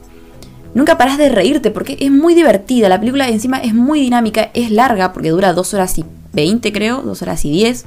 Nunca 0.76 0.98
paras 0.98 1.18
de 1.18 1.30
reírte 1.30 1.72
porque 1.72 1.98
es 2.00 2.12
muy 2.12 2.36
divertida. 2.36 2.90
La 2.90 3.00
película 3.00 3.28
encima 3.30 3.58
es 3.58 3.74
muy 3.74 4.02
dinámica, 4.02 4.52
es 4.54 4.70
larga 4.70 5.14
porque 5.14 5.32
dura 5.32 5.54
2 5.54 5.74
horas 5.74 5.98
y 5.98 6.06
20 6.34 6.72
creo, 6.72 7.02
2 7.02 7.22
horas 7.24 7.46
y 7.46 7.52
10. 7.52 7.86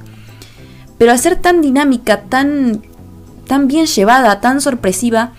Pero 0.97 1.11
al 1.11 1.19
ser 1.19 1.37
tan 1.37 1.61
dinámica, 1.61 2.23
tan 2.23 2.81
tan 3.49 3.67
bien 3.67 3.87
llevada, 3.87 4.41
tan 4.41 4.61
sorpresiva, 4.61 5.31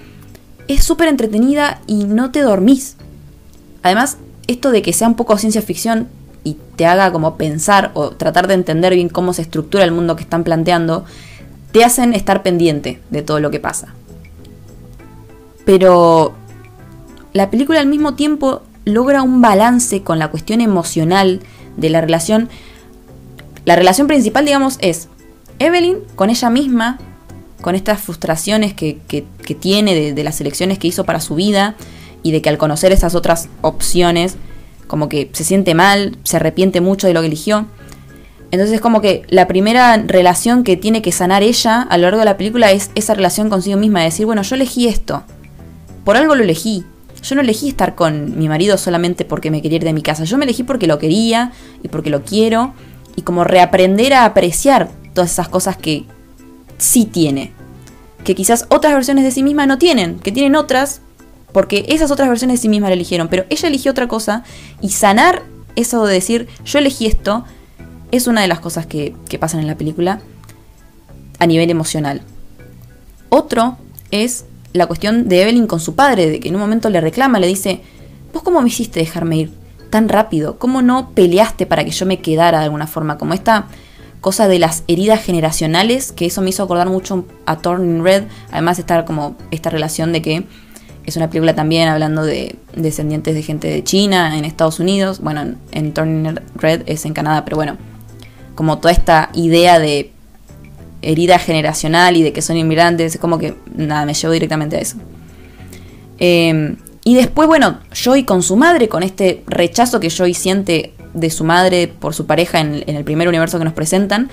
es 0.67 0.83
súper 0.83 1.07
entretenida 1.07 1.81
y 1.87 2.05
no 2.05 2.33
te 2.33 2.41
dormís. 2.41 2.97
Además, 3.85 4.19
esto 4.49 4.73
de 4.73 4.83
que 4.83 4.93
sea 4.93 5.07
un 5.07 5.15
poco 5.15 5.39
ciencia 5.39 5.63
ficción 5.63 6.09
y 6.43 6.57
te 6.75 6.87
haga 6.87 7.13
como 7.13 7.37
pensar 7.37 7.93
o 7.95 8.11
tratar 8.11 8.49
de 8.49 8.55
entender 8.55 8.95
bien 8.95 9.09
cómo 9.09 9.33
se 9.33 9.43
estructura 9.43 9.85
el 9.85 9.93
mundo 9.93 10.17
que 10.17 10.25
están 10.25 10.43
planteando, 10.43 11.05
te 11.71 11.85
hacen 11.85 12.13
estar 12.15 12.43
pendiente 12.43 13.01
de 13.11 13.23
todo 13.23 13.39
lo 13.39 13.53
que 13.53 13.61
pasa. 13.61 13.95
Pero 15.65 16.35
la 17.33 17.51
película 17.51 17.81
al 17.81 17.87
mismo 17.87 18.15
tiempo 18.15 18.63
logra 18.85 19.23
un 19.23 19.41
balance 19.41 20.03
con 20.03 20.19
la 20.19 20.29
cuestión 20.29 20.61
emocional 20.61 21.41
de 21.77 21.91
la 21.91 22.01
relación. 22.01 22.49
La 23.65 23.77
relación 23.77 24.07
principal, 24.07 24.45
digamos, 24.45 24.79
es 24.81 25.09
Evelyn 25.59 25.99
con 26.17 26.31
ella 26.31 26.51
misma, 26.51 26.99
con 27.61 27.75
estas 27.75 28.01
frustraciones 28.01 28.75
que, 28.75 28.99
tiene 29.61 30.13
de, 30.13 30.25
las 30.25 30.41
elecciones 30.41 30.79
que 30.79 30.89
hizo 30.89 31.05
para 31.05 31.21
su 31.21 31.35
vida 31.35 31.77
y 32.23 32.33
de 32.33 32.43
que 32.43 32.49
al 32.49 32.59
conocer 32.59 32.93
esas 32.93 33.15
otras 33.15 33.49
opciones, 33.61 34.37
como 34.87 35.09
que 35.09 35.31
se 35.33 35.45
siente 35.45 35.75
mal, 35.75 36.17
se 36.25 36.37
arrepiente 36.37 36.81
mucho 36.81 37.07
de 37.07 37.15
lo 37.15 37.21
que 37.21 37.27
eligió. 37.27 37.67
Entonces 38.51 38.77
es 38.77 38.81
como 38.81 39.01
que 39.01 39.23
la 39.29 39.47
primera 39.47 39.97
relación 39.99 40.65
que 40.65 40.77
tiene 40.77 41.03
que 41.03 41.13
sanar 41.13 41.43
ella 41.43 41.83
a 41.83 41.97
lo 41.99 42.05
largo 42.05 42.19
de 42.19 42.25
la 42.25 42.37
película 42.37 42.73
es 42.73 42.91
esa 42.95 43.15
relación 43.15 43.49
consigo 43.49 43.79
misma, 43.79 44.01
de 44.01 44.07
decir, 44.07 44.27
bueno, 44.27 44.43
yo 44.43 44.57
elegí 44.57 44.89
esto, 44.89 45.23
por 46.05 46.17
algo 46.17 46.35
lo 46.35 46.43
elegí. 46.43 46.85
Yo 47.23 47.35
no 47.35 47.41
elegí 47.41 47.69
estar 47.69 47.95
con 47.95 48.39
mi 48.39 48.49
marido 48.49 48.79
solamente 48.79 49.25
porque 49.25 49.51
me 49.51 49.63
quería 49.63 49.77
ir 49.77 49.85
de 49.85 49.93
mi 49.93 50.03
casa, 50.03 50.25
yo 50.25 50.39
me 50.39 50.45
elegí 50.45 50.63
porque 50.63 50.87
lo 50.87 50.99
quería 50.99 51.53
y 51.83 51.89
porque 51.89 52.11
lo 52.11 52.25
quiero 52.25 52.75
y 53.17 53.23
como 53.23 53.45
reaprender 53.45 54.15
a 54.15 54.25
apreciar 54.25 54.91
todas 55.15 55.33
esas 55.33 55.49
cosas 55.49 55.77
que 55.77 56.05
sí 56.79 57.05
tiene, 57.05 57.53
que 58.25 58.35
quizás 58.35 58.67
otras 58.71 58.95
versiones 58.95 59.25
de 59.25 59.31
sí 59.31 59.43
misma 59.43 59.67
no 59.67 59.79
tienen, 59.79 60.19
que 60.19 60.33
tienen 60.33 60.57
otras 60.57 61.03
porque 61.53 61.85
esas 61.89 62.11
otras 62.11 62.29
versiones 62.29 62.59
de 62.59 62.63
sí 62.63 62.69
misma 62.69 62.89
la 62.89 62.95
eligieron, 62.95 63.29
pero 63.29 63.45
ella 63.51 63.69
eligió 63.69 63.91
otra 63.91 64.09
cosa 64.09 64.45
y 64.81 64.91
sanar 64.91 65.43
eso 65.77 66.07
de 66.07 66.15
decir 66.15 66.49
yo 66.65 66.79
elegí 66.79 67.07
esto 67.07 67.45
es 68.13 68.27
una 68.27 68.41
de 68.41 68.49
las 68.49 68.61
cosas 68.61 68.87
que, 68.87 69.15
que 69.29 69.39
pasan 69.39 69.61
en 69.61 69.67
la 69.67 69.77
película 69.77 70.21
a 71.39 71.47
nivel 71.47 71.71
emocional. 71.71 72.23
Otro 73.29 73.79
es 74.11 74.45
la 74.73 74.87
cuestión 74.87 75.29
de 75.29 75.43
Evelyn 75.43 75.67
con 75.67 75.81
su 75.81 75.95
padre, 75.95 76.29
de 76.29 76.41
que 76.41 76.49
en 76.49 76.55
un 76.55 76.61
momento 76.61 76.91
le 76.91 77.01
reclama, 77.01 77.39
le 77.39 77.47
dice, 77.47 77.81
¿vos 78.33 78.43
cómo 78.43 78.61
me 78.63 78.69
hiciste 78.69 79.01
dejarme 79.01 79.37
ir 79.37 79.53
tan 79.91 80.09
rápido? 80.09 80.59
¿Cómo 80.59 80.83
no 80.83 81.11
peleaste 81.11 81.67
para 81.67 81.85
que 81.85 81.91
yo 81.91 82.07
me 82.07 82.21
quedara 82.21 82.59
de 82.59 82.65
alguna 82.65 82.87
forma? 82.87 83.19
Como 83.19 83.35
esta 83.35 83.67
cosa 84.21 84.49
de 84.49 84.59
las 84.59 84.85
heridas 84.87 85.23
generacionales, 85.23 86.13
que 86.13 86.27
eso 86.27 86.43
me 86.43 86.51
hizo 86.51 86.63
acordar 86.63 86.89
mucho 86.89 87.25
a 87.47 87.57
Turning 87.57 88.05
Red, 88.05 88.25
además 88.51 88.79
está 88.79 89.05
como 89.05 89.37
esta 89.51 89.71
relación 89.71 90.13
de 90.13 90.23
que 90.23 90.45
es 91.07 91.17
una 91.17 91.29
película 91.29 91.55
también 91.55 91.89
hablando 91.89 92.23
de 92.23 92.57
descendientes 92.77 93.35
de 93.35 93.43
gente 93.43 93.69
de 93.69 93.83
China 93.83 94.37
en 94.37 94.45
Estados 94.45 94.79
Unidos. 94.79 95.21
Bueno, 95.21 95.55
en, 95.73 95.95
Turning 95.95 96.39
Red 96.55 96.83
es 96.87 97.05
en 97.05 97.15
Canadá, 97.15 97.45
pero 97.45 97.57
bueno, 97.57 97.79
como 98.55 98.79
toda 98.79 98.93
esta 98.93 99.31
idea 99.35 99.79
de 99.79 100.13
herida 101.03 101.39
generacional 101.39 102.17
y 102.17 102.23
de 102.23 102.33
que 102.33 102.43
son 102.43 102.57
inmigrantes, 102.57 103.15
es 103.15 103.21
como 103.21 103.39
que 103.39 103.55
nada, 103.75 104.05
me 104.05 104.15
llevo 104.15 104.33
directamente 104.33 104.77
a 104.77 104.81
eso. 104.81 104.97
Em, 106.19 106.77
y 107.05 107.15
después, 107.15 107.49
bueno, 107.49 107.79
Joy 107.93 108.25
con 108.25 108.43
su 108.43 108.57
madre, 108.57 108.89
con 108.89 109.03
este 109.03 109.43
rechazo 109.47 110.01
que 110.01 110.11
Joy 110.11 110.35
siente 110.35 110.93
de 111.15 111.31
su 111.31 111.45
madre 111.45 111.89
por 111.89 112.15
su 112.15 112.27
pareja 112.27 112.61
en, 112.61 112.85
el 112.87 113.05
primer 113.05 113.29
universo 113.29 113.59
que 113.59 113.65
nos 113.65 113.73
presentan, 113.73 114.31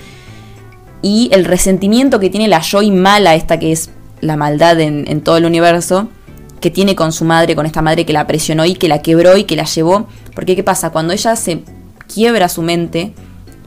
y 1.00 1.30
el 1.32 1.44
resentimiento 1.44 2.20
que 2.20 2.28
tiene 2.28 2.48
la 2.48 2.60
Joy 2.60 2.90
mala, 2.90 3.34
esta 3.34 3.58
que 3.58 3.72
es 3.72 3.90
la 4.20 4.36
maldad 4.36 4.80
en, 4.80 5.04
en 5.08 5.22
todo 5.22 5.36
el 5.36 5.46
universo, 5.46 6.08
que 6.60 6.70
tiene 6.70 6.96
con 6.96 7.12
su 7.12 7.24
madre, 7.24 7.54
con 7.54 7.66
esta 7.66 7.82
madre 7.82 8.04
que 8.04 8.12
la 8.12 8.26
presionó 8.26 8.64
y 8.64 8.74
que 8.74 8.88
la 8.88 9.00
quebró 9.00 9.36
y 9.36 9.44
que 9.44 9.56
la 9.56 9.64
llevó. 9.64 10.08
Porque 10.34 10.56
¿qué 10.56 10.64
pasa? 10.64 10.90
Cuando 10.90 11.12
ella 11.12 11.36
se 11.36 11.62
quiebra 12.12 12.48
su 12.48 12.62
mente 12.62 13.14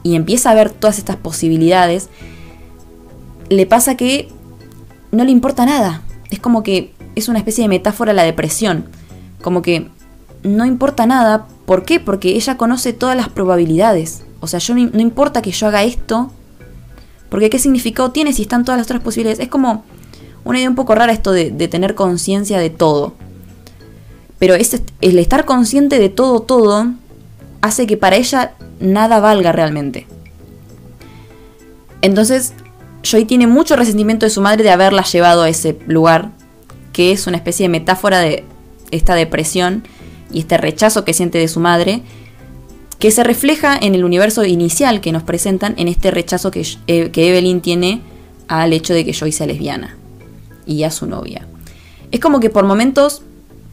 y 0.04 0.16
empieza 0.16 0.52
a 0.52 0.56
ver 0.56 0.70
todas 0.70 0.98
estas 0.98 1.16
posibilidades, 1.16 2.10
le 3.52 3.66
pasa 3.66 3.98
que 3.98 4.30
no 5.12 5.26
le 5.26 5.32
importa 5.32 5.66
nada. 5.66 6.02
Es 6.30 6.40
como 6.40 6.64
que 6.64 6.94
es 7.16 7.28
una 7.28 7.38
especie 7.38 7.64
de 7.64 7.68
metáfora 7.68 8.12
a 8.12 8.16
la 8.16 8.24
depresión. 8.24 8.86
Como 9.42 9.62
que 9.62 9.90
no 10.42 10.66
importa 10.66 11.06
nada. 11.06 11.48
¿Por 11.66 11.84
qué? 11.84 12.00
Porque 12.00 12.30
ella 12.30 12.56
conoce 12.56 12.94
todas 12.94 13.18
las 13.18 13.28
probabilidades. 13.28 14.24
O 14.40 14.48
sea, 14.48 14.60
yo 14.60 14.74
no, 14.74 15.00
importa 15.02 15.42
que 15.42 15.52
yo 15.52 15.68
haga 15.68 15.84
esto. 15.84 16.32
Porque 17.30 17.50
qué 17.50 17.60
significado 17.60 18.12
tiene 18.12 18.32
si 18.32 18.44
están 18.44 18.64
todas 18.64 18.80
las 18.80 18.86
otras 18.86 19.02
posibilidades. 19.02 19.40
Es 19.40 19.50
como 19.50 19.84
una 20.46 20.58
idea 20.58 20.70
un 20.70 20.76
poco 20.76 20.96
rara 20.96 21.12
esto 21.12 21.34
de, 21.34 21.52
tener 21.68 21.94
conciencia 21.94 22.58
de 22.58 22.70
todo. 22.70 23.16
Pero 24.40 24.56
el 24.56 25.20
estar 25.20 25.44
consciente 25.44 26.00
de 26.00 26.08
todo, 26.08 26.42
todo, 26.42 26.88
hace 27.60 27.86
que 27.86 27.98
para 27.98 28.16
ella 28.16 28.54
nada 28.80 29.20
valga 29.20 29.52
realmente. 29.52 30.08
Entonces, 32.02 32.54
Joy 33.04 33.26
tiene 33.26 33.48
mucho 33.48 33.76
resentimiento 33.76 34.26
de 34.26 34.30
su 34.30 34.42
madre 34.42 34.64
de 34.64 34.72
haberla 34.72 35.04
llevado 35.04 35.44
a 35.44 35.50
ese 35.50 35.78
lugar, 35.88 36.32
que 36.94 37.12
es 37.12 37.28
una 37.28 37.38
especie 37.38 37.66
de 37.66 37.70
metáfora 37.70 38.20
de 38.20 38.44
esta 38.92 39.16
depresión 39.16 39.84
y 40.32 40.40
este 40.40 40.58
rechazo 40.58 41.04
que 41.04 41.14
siente 41.14 41.38
de 41.38 41.48
su 41.48 41.60
madre, 41.60 42.04
que 43.00 43.12
se 43.12 43.24
refleja 43.24 43.76
en 43.82 43.96
el 43.96 44.06
universo 44.06 44.46
inicial 44.46 45.02
que 45.02 45.12
nos 45.12 45.24
presentan, 45.24 45.74
en 45.78 45.88
este 45.88 46.12
rechazo 46.12 46.52
que, 46.52 46.62
eh, 46.88 47.12
Evelyn 47.14 47.62
tiene 47.62 48.02
al 48.48 48.74
hecho 48.74 48.94
de 48.94 49.04
que 49.04 49.14
Joy 49.14 49.32
sea 49.32 49.48
lesbiana 49.48 49.98
y 50.66 50.84
a 50.84 50.92
su 50.92 51.08
novia. 51.08 51.48
Es 52.12 52.20
como 52.20 52.40
que 52.40 52.50
por 52.50 52.66
momentos 52.66 53.24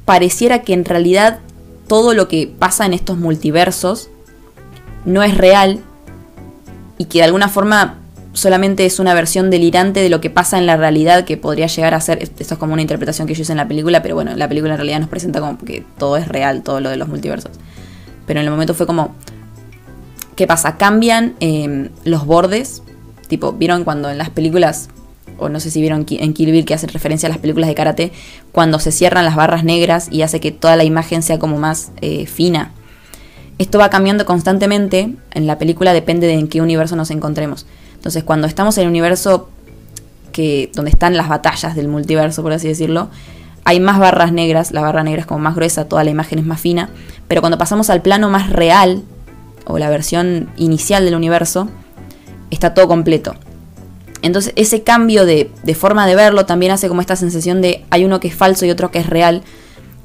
pareciera 0.04 0.62
que 0.62 0.72
en 0.72 0.84
realidad 0.84 1.40
todo 1.88 2.14
lo 2.14 2.28
que 2.28 2.46
pasa 2.46 2.86
en 2.86 2.94
estos 2.94 3.18
multiversos 3.18 4.08
no 5.04 5.22
es 5.22 5.36
real 5.36 5.80
y 6.96 7.06
que 7.06 7.18
de 7.18 7.24
alguna 7.24 7.48
forma 7.48 7.97
solamente 8.38 8.86
es 8.86 9.00
una 9.00 9.14
versión 9.14 9.50
delirante 9.50 10.00
de 10.00 10.08
lo 10.08 10.20
que 10.20 10.30
pasa 10.30 10.58
en 10.58 10.66
la 10.66 10.76
realidad 10.76 11.24
que 11.24 11.36
podría 11.36 11.66
llegar 11.66 11.94
a 11.94 12.00
ser, 12.00 12.22
esto 12.22 12.42
es 12.42 12.58
como 12.58 12.72
una 12.72 12.82
interpretación 12.82 13.26
que 13.26 13.34
yo 13.34 13.42
hice 13.42 13.52
en 13.52 13.58
la 13.58 13.66
película, 13.66 14.00
pero 14.00 14.14
bueno, 14.14 14.34
la 14.36 14.48
película 14.48 14.74
en 14.74 14.78
realidad 14.78 15.00
nos 15.00 15.08
presenta 15.08 15.40
como 15.40 15.58
que 15.58 15.84
todo 15.98 16.16
es 16.16 16.28
real, 16.28 16.62
todo 16.62 16.80
lo 16.80 16.88
de 16.88 16.96
los 16.96 17.08
multiversos. 17.08 17.52
Pero 18.26 18.40
en 18.40 18.46
el 18.46 18.52
momento 18.52 18.74
fue 18.74 18.86
como, 18.86 19.14
¿qué 20.36 20.46
pasa? 20.46 20.76
Cambian 20.76 21.34
em, 21.40 21.88
los 22.04 22.26
bordes, 22.26 22.82
tipo, 23.26 23.52
¿vieron 23.52 23.82
cuando 23.82 24.08
en 24.08 24.18
las 24.18 24.30
películas 24.30 24.88
o 25.38 25.48
no 25.48 25.60
sé 25.60 25.70
si 25.70 25.80
vieron 25.80 26.04
en 26.08 26.34
Kill 26.34 26.50
Bill 26.50 26.64
que 26.64 26.74
hace 26.74 26.86
referencia 26.88 27.28
a 27.28 27.30
las 27.30 27.38
películas 27.38 27.68
de 27.68 27.74
karate, 27.74 28.12
cuando 28.50 28.78
se 28.78 28.90
cierran 28.90 29.24
las 29.24 29.36
barras 29.36 29.62
negras 29.62 30.08
y 30.10 30.22
hace 30.22 30.40
que 30.40 30.50
toda 30.50 30.74
la 30.74 30.82
imagen 30.84 31.22
sea 31.22 31.38
como 31.38 31.58
más 31.58 31.92
eh, 32.00 32.26
fina. 32.26 32.72
Esto 33.58 33.78
va 33.78 33.90
cambiando 33.90 34.24
constantemente, 34.26 35.14
en 35.32 35.46
la 35.46 35.58
película 35.58 35.92
depende 35.92 36.26
de 36.26 36.34
en 36.34 36.48
qué 36.48 36.60
universo 36.60 36.96
nos 36.96 37.10
encontremos. 37.10 37.66
Entonces 37.98 38.24
cuando 38.24 38.46
estamos 38.46 38.78
en 38.78 38.84
el 38.84 38.88
universo 38.88 39.50
que, 40.32 40.70
donde 40.74 40.90
están 40.90 41.16
las 41.16 41.28
batallas 41.28 41.76
del 41.76 41.88
multiverso, 41.88 42.42
por 42.42 42.52
así 42.52 42.68
decirlo, 42.68 43.10
hay 43.64 43.80
más 43.80 43.98
barras 43.98 44.32
negras, 44.32 44.72
la 44.72 44.80
barra 44.80 45.02
negra 45.02 45.20
es 45.20 45.26
como 45.26 45.40
más 45.40 45.54
gruesa, 45.54 45.84
toda 45.84 46.02
la 46.02 46.10
imagen 46.10 46.38
es 46.38 46.46
más 46.46 46.60
fina, 46.60 46.88
pero 47.28 47.42
cuando 47.42 47.58
pasamos 47.58 47.90
al 47.90 48.00
plano 48.00 48.30
más 48.30 48.50
real, 48.50 49.02
o 49.66 49.78
la 49.78 49.90
versión 49.90 50.48
inicial 50.56 51.04
del 51.04 51.14
universo, 51.14 51.68
está 52.50 52.72
todo 52.72 52.88
completo. 52.88 53.34
Entonces 54.22 54.52
ese 54.56 54.82
cambio 54.82 55.26
de, 55.26 55.50
forma 55.74 56.06
de 56.06 56.16
verlo 56.16 56.46
también 56.46 56.72
hace 56.72 56.88
como 56.88 57.00
esta 57.00 57.14
sensación 57.14 57.60
de 57.60 57.84
hay 57.90 58.04
uno 58.04 58.18
que 58.18 58.28
es 58.28 58.34
falso 58.34 58.66
y 58.66 58.70
otro 58.70 58.90
que 58.90 58.98
es 58.98 59.06
real. 59.06 59.42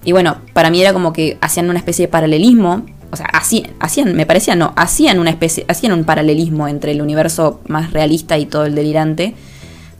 Y 0.03 0.11
bueno, 0.11 0.37
para 0.53 0.69
mí 0.69 0.81
era 0.81 0.93
como 0.93 1.13
que 1.13 1.37
hacían 1.41 1.69
una 1.69 1.79
especie 1.79 2.05
de 2.05 2.11
paralelismo. 2.11 2.85
O 3.13 3.15
sea, 3.15 3.27
hacían, 3.27 4.15
me 4.15 4.25
parecía 4.25 4.55
no, 4.55 4.73
hacían 4.75 5.19
una 5.19 5.29
especie, 5.29 5.65
hacían 5.67 5.93
un 5.93 6.03
paralelismo 6.03 6.67
entre 6.67 6.93
el 6.93 7.01
universo 7.03 7.61
más 7.67 7.93
realista 7.93 8.39
y 8.39 8.47
todo 8.47 8.65
el 8.65 8.73
delirante. 8.73 9.35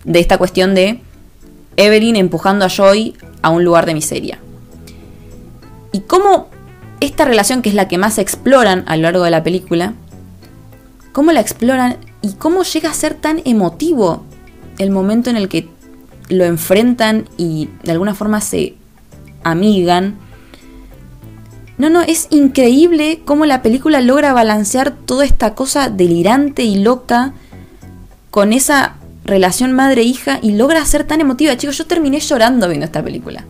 De 0.04 0.20
esta 0.20 0.40
cuestión 0.40 0.74
de 0.74 1.00
Evelyn 1.78 2.16
empujando 2.16 2.66
a 2.66 2.70
Joy 2.70 3.14
a 3.44 3.52
un 3.52 3.64
lugar 3.64 3.86
de 3.86 3.94
miseria. 3.94 4.40
Y 5.92 6.00
cómo 6.00 6.50
esta 7.02 7.24
relación, 7.24 7.62
que 7.62 7.70
es 7.70 7.76
la 7.76 7.88
que 7.88 8.00
más 8.00 8.18
exploran 8.18 8.84
a 8.88 8.96
lo 8.96 9.04
largo 9.04 9.24
de 9.24 9.30
la 9.30 9.44
película, 9.44 9.94
cómo 11.12 11.32
la 11.34 11.40
exploran 11.40 11.98
y 12.24 12.34
cómo 12.34 12.64
llega 12.64 12.90
a 12.90 12.96
ser 12.96 13.14
tan 13.14 13.44
emotivo 13.46 14.24
el 14.80 14.90
momento 14.90 15.30
en 15.30 15.38
el 15.38 15.50
que 15.50 15.70
lo 16.30 16.46
enfrentan 16.46 17.30
y 17.38 17.70
de 17.84 17.92
alguna 17.92 18.16
forma 18.16 18.42
se 18.42 18.74
amigan. 19.44 20.16
No, 21.78 21.90
no, 21.90 22.02
es 22.02 22.28
increíble 22.30 23.22
cómo 23.26 23.46
la 23.46 23.62
película 23.62 24.02
logra 24.02 24.34
balancear 24.34 24.92
toda 24.92 25.26
esta 25.26 25.56
cosa 25.56 25.90
delirante 25.90 26.64
y 26.64 26.76
loca 26.76 27.34
con 28.30 28.54
esa 28.54 28.96
relación 29.26 29.74
madre-hija 29.74 30.40
y 30.42 30.52
logra 30.52 30.86
ser 30.86 31.04
tan 31.06 31.22
emotiva. 31.22 31.58
Chicos, 31.58 31.78
yo 31.78 31.86
terminé 31.86 32.20
llorando 32.20 32.68
viendo 32.68 32.86
esta 32.86 33.04
película. 33.04 33.46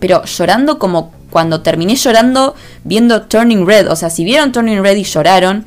Pero 0.00 0.24
llorando 0.24 0.78
como 0.78 1.12
cuando 1.30 1.62
terminé 1.62 1.96
llorando 1.96 2.54
viendo 2.84 3.22
Turning 3.22 3.66
Red. 3.66 3.90
O 3.90 3.96
sea, 3.96 4.10
si 4.10 4.24
vieron 4.24 4.52
Turning 4.52 4.82
Red 4.82 4.96
y 4.96 5.04
lloraron, 5.04 5.64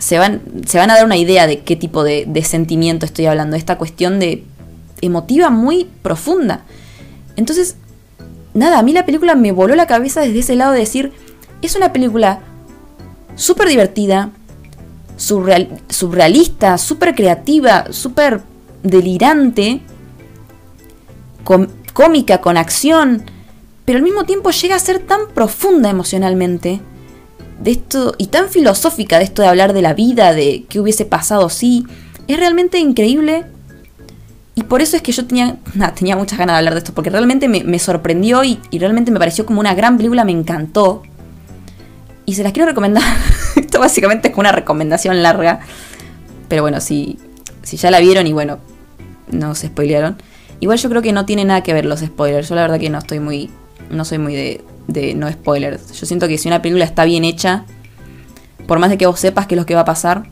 se 0.00 0.18
van, 0.18 0.40
se 0.66 0.78
van 0.78 0.90
a 0.90 0.96
dar 0.96 1.04
una 1.04 1.16
idea 1.16 1.46
de 1.46 1.60
qué 1.60 1.76
tipo 1.76 2.02
de, 2.02 2.42
sentimiento 2.44 3.06
estoy 3.06 3.26
hablando, 3.26 3.54
esta 3.54 3.78
cuestión 3.78 4.18
de 4.18 4.44
emotiva 5.00 5.50
muy 5.50 5.86
profunda. 6.02 6.62
Entonces, 7.36 7.76
nada, 8.54 8.78
a 8.78 8.82
mí 8.82 8.92
la 8.92 9.06
película 9.06 9.34
me 9.34 9.52
voló 9.52 9.74
la 9.74 9.86
cabeza 9.86 10.20
desde 10.20 10.40
ese 10.40 10.56
lado 10.56 10.72
de 10.72 10.80
decir, 10.80 11.12
es 11.62 11.76
una 11.76 11.92
película 11.92 12.40
súper 13.36 13.68
divertida, 13.68 14.30
surreal, 15.16 15.68
surrealista, 15.88 16.78
súper 16.78 17.14
creativa, 17.14 17.92
súper 17.92 18.42
delirante, 18.82 19.80
cómica, 21.92 22.40
con 22.40 22.56
acción, 22.56 23.24
pero 23.84 23.98
al 23.98 24.04
mismo 24.04 24.24
tiempo 24.24 24.50
llega 24.50 24.76
a 24.76 24.78
ser 24.78 25.00
tan 25.00 25.28
profunda 25.34 25.90
emocionalmente 25.90 26.80
de 27.60 27.72
esto 27.72 28.14
y 28.18 28.28
tan 28.28 28.48
filosófica 28.48 29.18
de 29.18 29.24
esto 29.24 29.42
de 29.42 29.48
hablar 29.48 29.72
de 29.72 29.82
la 29.82 29.94
vida, 29.94 30.32
de 30.32 30.64
qué 30.68 30.80
hubiese 30.80 31.04
pasado 31.04 31.48
si. 31.48 31.86
Es 32.26 32.38
realmente 32.38 32.78
increíble. 32.78 33.44
Y 34.54 34.64
por 34.64 34.82
eso 34.82 34.96
es 34.96 35.02
que 35.02 35.12
yo 35.12 35.26
tenía, 35.26 35.56
tenía 35.94 36.16
muchas 36.16 36.38
ganas 36.38 36.54
de 36.54 36.58
hablar 36.58 36.74
de 36.74 36.78
esto, 36.78 36.94
porque 36.94 37.10
realmente 37.10 37.48
me, 37.48 37.78
sorprendió 37.78 38.44
y, 38.44 38.60
realmente 38.72 39.10
me 39.10 39.18
pareció 39.18 39.46
como 39.46 39.60
una 39.60 39.74
gran 39.74 39.96
película, 39.96 40.24
me 40.24 40.32
encantó. 40.32 41.02
Y 42.26 42.34
se 42.34 42.42
las 42.42 42.52
quiero 42.52 42.68
recomendar. 42.68 43.02
esto 43.56 43.80
básicamente 43.80 44.28
es 44.28 44.36
una 44.36 44.52
recomendación 44.52 45.22
larga. 45.22 45.60
Pero 46.48 46.62
bueno, 46.62 46.80
si, 46.80 47.18
si 47.62 47.76
ya 47.76 47.90
la 47.90 48.00
vieron 48.00 48.26
y 48.26 48.32
bueno, 48.32 48.58
no 49.30 49.54
se 49.54 49.68
spoilearon. 49.68 50.16
Igual 50.60 50.78
yo 50.78 50.90
creo 50.90 51.02
que 51.02 51.12
no 51.12 51.24
tiene 51.24 51.44
nada 51.44 51.62
que 51.62 51.72
ver 51.72 51.86
los 51.86 52.00
spoilers. 52.00 52.48
Yo 52.48 52.54
la 52.54 52.62
verdad 52.62 52.78
que 52.78 52.90
no 52.90 52.98
estoy 52.98 53.20
muy. 53.20 53.50
No 53.90 54.04
soy 54.04 54.18
muy 54.18 54.34
de, 54.34 54.64
de 54.86 55.14
no 55.14 55.30
spoilers. 55.30 55.92
Yo 55.98 56.06
siento 56.06 56.28
que 56.28 56.38
si 56.38 56.48
una 56.48 56.62
película 56.62 56.84
está 56.84 57.04
bien 57.04 57.24
hecha, 57.24 57.64
por 58.66 58.78
más 58.78 58.90
de 58.90 58.98
que 58.98 59.06
vos 59.06 59.18
sepas 59.18 59.46
qué 59.46 59.54
es 59.54 59.58
lo 59.58 59.66
que 59.66 59.74
va 59.74 59.80
a 59.80 59.84
pasar, 59.84 60.24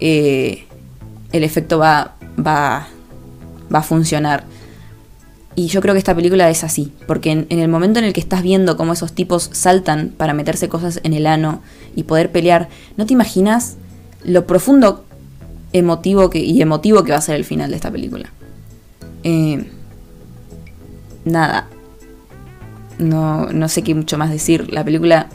eh, 0.00 0.64
el 1.32 1.44
efecto 1.44 1.78
va, 1.78 2.14
va, 2.38 2.88
va 3.72 3.80
a 3.80 3.82
funcionar. 3.82 4.44
Y 5.54 5.66
yo 5.66 5.82
creo 5.82 5.94
que 5.94 5.98
esta 5.98 6.14
película 6.14 6.48
es 6.48 6.64
así, 6.64 6.92
porque 7.06 7.30
en, 7.30 7.46
el 7.50 7.68
momento 7.68 7.98
en 7.98 8.06
el 8.06 8.14
que 8.14 8.20
estás 8.20 8.42
viendo 8.42 8.76
cómo 8.76 8.94
esos 8.94 9.12
tipos 9.12 9.50
saltan 9.52 10.12
para 10.16 10.32
meterse 10.32 10.68
cosas 10.68 11.00
en 11.02 11.12
el 11.12 11.26
ano 11.26 11.60
y 11.94 12.04
poder 12.04 12.32
pelear, 12.32 12.68
no 12.96 13.04
te 13.04 13.12
imaginas 13.12 13.76
lo 14.24 14.46
profundo 14.46 15.04
emotivo 15.74 16.30
que, 16.30 16.38
y 16.38 16.62
emotivo 16.62 17.04
que 17.04 17.12
va 17.12 17.18
a 17.18 17.22
ser 17.22 17.36
el 17.36 17.44
final 17.44 17.70
de 17.70 17.76
esta 17.76 17.90
película. 17.90 18.30
Eh, 19.24 19.66
nada, 21.26 21.68
no, 22.98 23.46
no 23.46 23.68
sé 23.68 23.82
qué 23.82 23.94
mucho 23.94 24.16
más 24.16 24.30
decir. 24.30 24.72
La 24.72 24.84
película, 24.84 25.28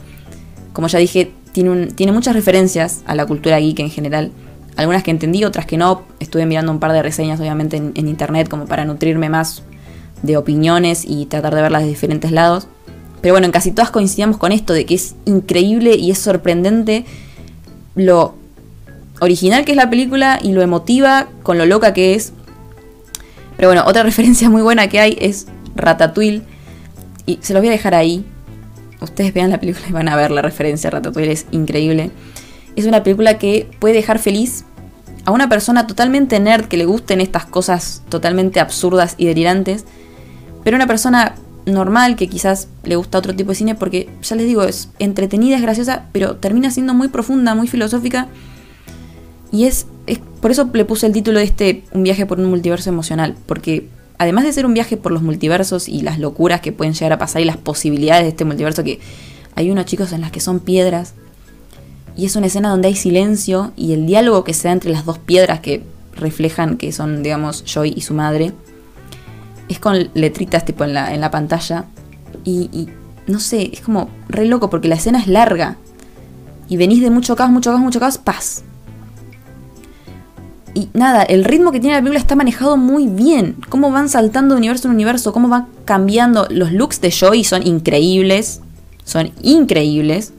como 0.72 0.88
ya 0.88 0.98
dije, 0.98 1.30
tiene, 1.52 1.86
tiene 1.88 2.12
muchas 2.12 2.34
referencias 2.34 3.02
a 3.06 3.14
la 3.14 3.26
cultura 3.26 3.60
geek 3.60 3.78
en 3.80 3.90
general. 3.90 4.32
Algunas 4.78 5.02
que 5.02 5.10
entendí, 5.10 5.42
otras 5.42 5.66
que 5.66 5.76
no. 5.76 6.02
Estuve 6.20 6.46
mirando 6.46 6.70
un 6.70 6.78
par 6.78 6.92
de 6.92 7.02
reseñas, 7.02 7.40
obviamente, 7.40 7.76
en, 7.78 7.92
internet, 7.96 8.48
como 8.48 8.66
para 8.66 8.84
nutrirme 8.84 9.28
más 9.28 9.64
de 10.22 10.36
opiniones 10.36 11.04
y 11.04 11.26
tratar 11.26 11.52
de 11.56 11.62
verlas 11.62 11.82
de 11.82 11.88
diferentes 11.88 12.30
lados. 12.30 12.68
Pero 13.20 13.34
bueno, 13.34 13.46
en 13.46 13.50
casi 13.50 13.72
todas 13.72 13.90
coincidíamos 13.90 14.36
con 14.36 14.52
esto, 14.52 14.72
de 14.72 14.86
que 14.86 14.94
es 14.94 15.16
increíble 15.24 15.96
y 15.96 16.12
es 16.12 16.18
sorprendente 16.18 17.04
lo 17.96 18.36
original 19.18 19.64
que 19.64 19.72
es 19.72 19.76
la 19.76 19.90
película 19.90 20.38
y 20.40 20.52
lo 20.52 20.62
emotiva 20.62 21.26
con 21.42 21.58
lo 21.58 21.66
loca 21.66 21.92
que 21.92 22.14
es. 22.14 22.32
Pero 23.56 23.70
bueno, 23.70 23.82
otra 23.84 24.02
referencia 24.04 24.48
muy 24.48 24.62
buena 24.62 24.88
que 24.88 25.00
hay 25.00 25.18
es 25.20 25.48
Ratatouille 25.74 26.42
y 27.26 27.40
se 27.42 27.52
los 27.52 27.62
voy 27.62 27.68
a 27.68 27.72
dejar 27.72 27.96
ahí. 27.96 28.24
Ustedes 29.00 29.34
vean 29.34 29.50
la 29.50 29.58
película 29.58 29.88
y 29.88 29.92
van 29.92 30.08
a 30.08 30.14
ver 30.14 30.30
la 30.30 30.40
referencia 30.40 30.86
a 30.86 30.92
Ratatouille, 30.92 31.32
es 31.32 31.46
increíble. 31.50 32.12
Es 32.78 32.86
una 32.86 33.02
película 33.02 33.38
que 33.38 33.68
puede 33.80 33.94
dejar 33.94 34.20
feliz 34.20 34.64
a 35.24 35.32
una 35.32 35.48
persona 35.48 35.88
totalmente 35.88 36.38
nerd 36.38 36.66
que 36.66 36.76
le 36.76 36.84
gusten 36.84 37.20
estas 37.20 37.44
cosas 37.44 38.04
totalmente 38.08 38.60
absurdas 38.60 39.16
y 39.18 39.26
delirantes, 39.26 39.84
pero 40.62 40.76
una 40.76 40.86
persona 40.86 41.34
normal 41.66 42.14
que 42.14 42.28
quizás 42.28 42.68
le 42.84 42.94
gusta 42.94 43.18
otro 43.18 43.34
tipo 43.34 43.48
de 43.48 43.56
cine 43.56 43.74
porque 43.74 44.08
ya 44.22 44.36
les 44.36 44.46
digo, 44.46 44.62
es 44.62 44.90
entretenida, 45.00 45.56
es 45.56 45.62
graciosa, 45.62 46.04
pero 46.12 46.36
termina 46.36 46.70
siendo 46.70 46.94
muy 46.94 47.08
profunda, 47.08 47.56
muy 47.56 47.66
filosófica. 47.66 48.28
Y 49.50 49.64
es, 49.64 49.88
es 50.06 50.20
por 50.40 50.52
eso 50.52 50.70
le 50.72 50.84
puse 50.84 51.08
el 51.08 51.12
título 51.12 51.40
de 51.40 51.46
este 51.46 51.82
Un 51.90 52.04
viaje 52.04 52.26
por 52.26 52.38
un 52.38 52.46
multiverso 52.46 52.90
emocional, 52.90 53.34
porque 53.46 53.88
además 54.18 54.44
de 54.44 54.52
ser 54.52 54.66
un 54.66 54.74
viaje 54.74 54.96
por 54.96 55.10
los 55.10 55.22
multiversos 55.22 55.88
y 55.88 56.02
las 56.02 56.20
locuras 56.20 56.60
que 56.60 56.70
pueden 56.70 56.94
llegar 56.94 57.14
a 57.14 57.18
pasar 57.18 57.42
y 57.42 57.44
las 57.44 57.56
posibilidades 57.56 58.22
de 58.22 58.28
este 58.28 58.44
multiverso, 58.44 58.84
que 58.84 59.00
hay 59.56 59.68
unos 59.68 59.84
chicos 59.86 60.12
en 60.12 60.20
las 60.20 60.30
que 60.30 60.38
son 60.38 60.60
piedras, 60.60 61.14
y 62.18 62.24
es 62.24 62.34
una 62.34 62.48
escena 62.48 62.70
donde 62.70 62.88
hay 62.88 62.96
silencio 62.96 63.70
y 63.76 63.92
el 63.92 64.04
diálogo 64.04 64.42
que 64.42 64.52
se 64.52 64.66
da 64.66 64.72
entre 64.72 64.90
las 64.90 65.04
dos 65.04 65.18
piedras 65.18 65.60
que 65.60 65.84
reflejan 66.16 66.76
que 66.76 66.90
son, 66.90 67.22
digamos, 67.22 67.64
Joy 67.64 67.94
y 67.96 68.00
su 68.00 68.12
madre, 68.12 68.52
es 69.68 69.78
con 69.78 70.10
letritas 70.14 70.64
tipo 70.64 70.82
en 70.82 70.94
la, 70.94 71.14
en 71.14 71.20
la 71.20 71.30
pantalla, 71.30 71.84
y, 72.44 72.88
no 73.28 73.38
sé, 73.38 73.70
es 73.72 73.82
como 73.82 74.08
re 74.28 74.46
loco 74.46 74.68
porque 74.68 74.88
la 74.88 74.96
escena 74.96 75.20
es 75.20 75.28
larga, 75.28 75.76
y 76.68 76.76
venís 76.76 77.02
de 77.02 77.10
mucho 77.10 77.36
caos, 77.36 77.52
mucho 77.52 77.70
caos, 77.70 77.80
mucho 77.80 78.00
caos, 78.00 78.18
paz, 78.18 78.64
y 80.74 80.88
nada, 80.92 81.22
el 81.22 81.44
ritmo 81.44 81.70
que 81.70 81.78
tiene 81.78 81.94
la 81.94 82.00
película 82.00 82.18
está 82.18 82.36
manejado 82.36 82.76
muy 82.76 83.08
bien. 83.08 83.56
Cómo 83.68 83.90
van 83.90 84.08
saltando 84.08 84.54
de 84.54 84.58
universo 84.58 84.86
en 84.86 84.94
universo, 84.94 85.32
cómo 85.32 85.48
van 85.48 85.66
cambiando. 85.84 86.46
Los 86.50 86.72
looks 86.72 87.00
de 87.00 87.10
Joy 87.10 87.42
son 87.42 87.66
increíbles. 87.66 88.60
Son 89.02 89.32
increíbles. 89.42 90.34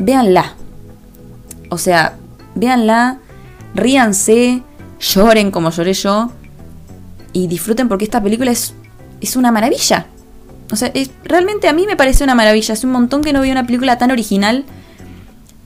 Véanla. 0.00 0.54
O 1.68 1.78
sea, 1.78 2.16
véanla, 2.56 3.18
ríanse, 3.74 4.62
lloren 4.98 5.52
como 5.52 5.70
lloré 5.70 5.92
yo. 5.92 6.32
Y 7.32 7.46
disfruten 7.46 7.88
porque 7.88 8.04
esta 8.04 8.20
película 8.20 8.50
es, 8.50 8.74
es 9.20 9.36
una 9.36 9.52
maravilla. 9.52 10.06
O 10.72 10.76
sea, 10.76 10.90
es, 10.94 11.12
realmente 11.22 11.68
a 11.68 11.72
mí 11.72 11.86
me 11.86 11.96
parece 11.96 12.24
una 12.24 12.34
maravilla. 12.34 12.72
Hace 12.72 12.86
un 12.86 12.92
montón 12.92 13.22
que 13.22 13.32
no 13.32 13.40
veo 13.40 13.52
una 13.52 13.66
película 13.66 13.98
tan 13.98 14.10
original 14.10 14.64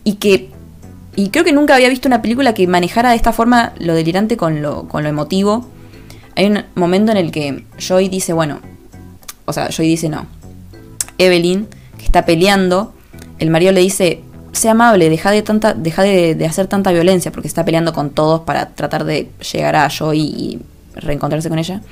y 0.04 0.14
que 0.16 0.50
y 1.16 1.28
creo 1.28 1.44
que 1.44 1.52
nunca 1.52 1.76
había 1.76 1.88
visto 1.88 2.08
una 2.08 2.22
película 2.22 2.54
que 2.54 2.66
manejara 2.66 3.10
de 3.10 3.16
esta 3.16 3.32
forma 3.32 3.72
lo 3.78 3.94
delirante 3.94 4.36
con 4.36 4.62
lo, 4.62 4.88
con 4.88 5.04
lo 5.04 5.08
emotivo. 5.08 5.68
Hay 6.34 6.46
un 6.46 6.64
momento 6.74 7.12
en 7.12 7.18
el 7.18 7.30
que 7.30 7.64
Joy 7.78 8.08
dice, 8.08 8.32
bueno, 8.32 8.60
o 9.44 9.52
sea, 9.52 9.68
Joy 9.68 9.86
dice 9.86 10.08
no. 10.08 10.26
Evelyn, 11.18 11.68
que 11.98 12.04
está 12.04 12.24
peleando, 12.24 12.92
el 13.38 13.50
marido 13.50 13.70
le 13.70 13.80
dice, 13.80 14.23
sea 14.54 14.72
amable, 14.72 15.10
deja 15.10 15.30
de, 15.30 15.42
tanta, 15.42 15.74
deja 15.74 16.02
de, 16.02 16.46
hacer 16.46 16.66
tanta 16.66 16.92
violencia, 16.92 17.32
porque 17.32 17.48
está 17.48 17.64
peleando 17.64 17.92
con 17.92 18.10
todos 18.10 18.40
para 18.40 18.70
tratar 18.70 19.04
de 19.04 19.30
llegar 19.52 19.76
a 19.76 19.88
Joy 19.88 20.20
y 20.20 20.60
reencontrarse 20.94 21.48
con 21.48 21.58
ella. 21.58 21.82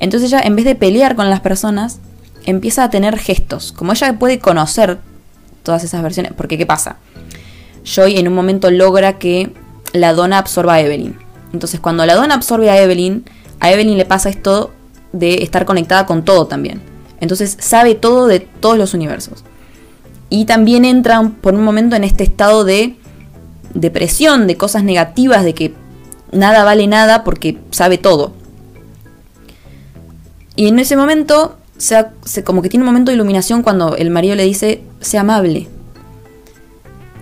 Entonces 0.00 0.32
ella, 0.32 0.42
en 0.42 0.56
vez 0.56 0.64
de 0.64 0.74
pelear 0.74 1.16
con 1.16 1.30
las 1.30 1.40
personas, 1.40 2.00
empieza 2.44 2.84
a 2.84 2.90
tener 2.90 3.18
gestos. 3.18 3.72
Como 3.72 3.92
ella 3.92 4.18
puede 4.18 4.38
conocer 4.38 4.98
todas 5.62 5.84
esas 5.84 6.02
versiones, 6.02 6.32
porque 6.36 6.58
¿qué 6.58 6.66
pasa? 6.66 6.96
Joy 7.84 8.18
en 8.18 8.28
un 8.28 8.34
momento 8.34 8.70
logra 8.70 9.18
que 9.18 9.52
la 9.92 10.12
dona 10.12 10.38
absorba 10.38 10.74
a 10.74 10.80
Evelyn. 10.80 11.16
Entonces 11.52 11.80
cuando 11.80 12.04
la 12.06 12.14
dona 12.14 12.34
absorbe 12.34 12.70
a 12.70 12.80
Evelyn, 12.80 13.24
a 13.60 13.70
Evelyn 13.70 13.96
le 13.96 14.04
pasa 14.04 14.28
esto 14.28 14.72
de 15.12 15.42
estar 15.42 15.64
conectada 15.64 16.06
con 16.06 16.24
todo 16.24 16.46
también. 16.46 16.82
Entonces 17.20 17.56
sabe 17.60 17.94
todo 17.94 18.26
de 18.26 18.40
todos 18.40 18.76
los 18.76 18.94
universos. 18.94 19.44
Y 20.28 20.44
también 20.44 20.84
entra 20.84 21.22
por 21.40 21.54
un 21.54 21.64
momento 21.64 21.96
en 21.96 22.04
este 22.04 22.24
estado 22.24 22.64
de 22.64 22.96
depresión, 23.74 24.46
de 24.46 24.56
cosas 24.56 24.82
negativas, 24.82 25.44
de 25.44 25.54
que 25.54 25.74
nada 26.32 26.64
vale 26.64 26.86
nada 26.86 27.24
porque 27.24 27.58
sabe 27.70 27.98
todo. 27.98 28.32
Y 30.56 30.68
en 30.68 30.78
ese 30.78 30.96
momento, 30.96 31.56
se, 31.76 32.06
como 32.44 32.62
que 32.62 32.68
tiene 32.68 32.84
un 32.84 32.88
momento 32.88 33.10
de 33.10 33.16
iluminación 33.16 33.62
cuando 33.62 33.96
el 33.96 34.10
marido 34.10 34.34
le 34.34 34.44
dice, 34.44 34.82
sea 35.00 35.20
amable, 35.20 35.68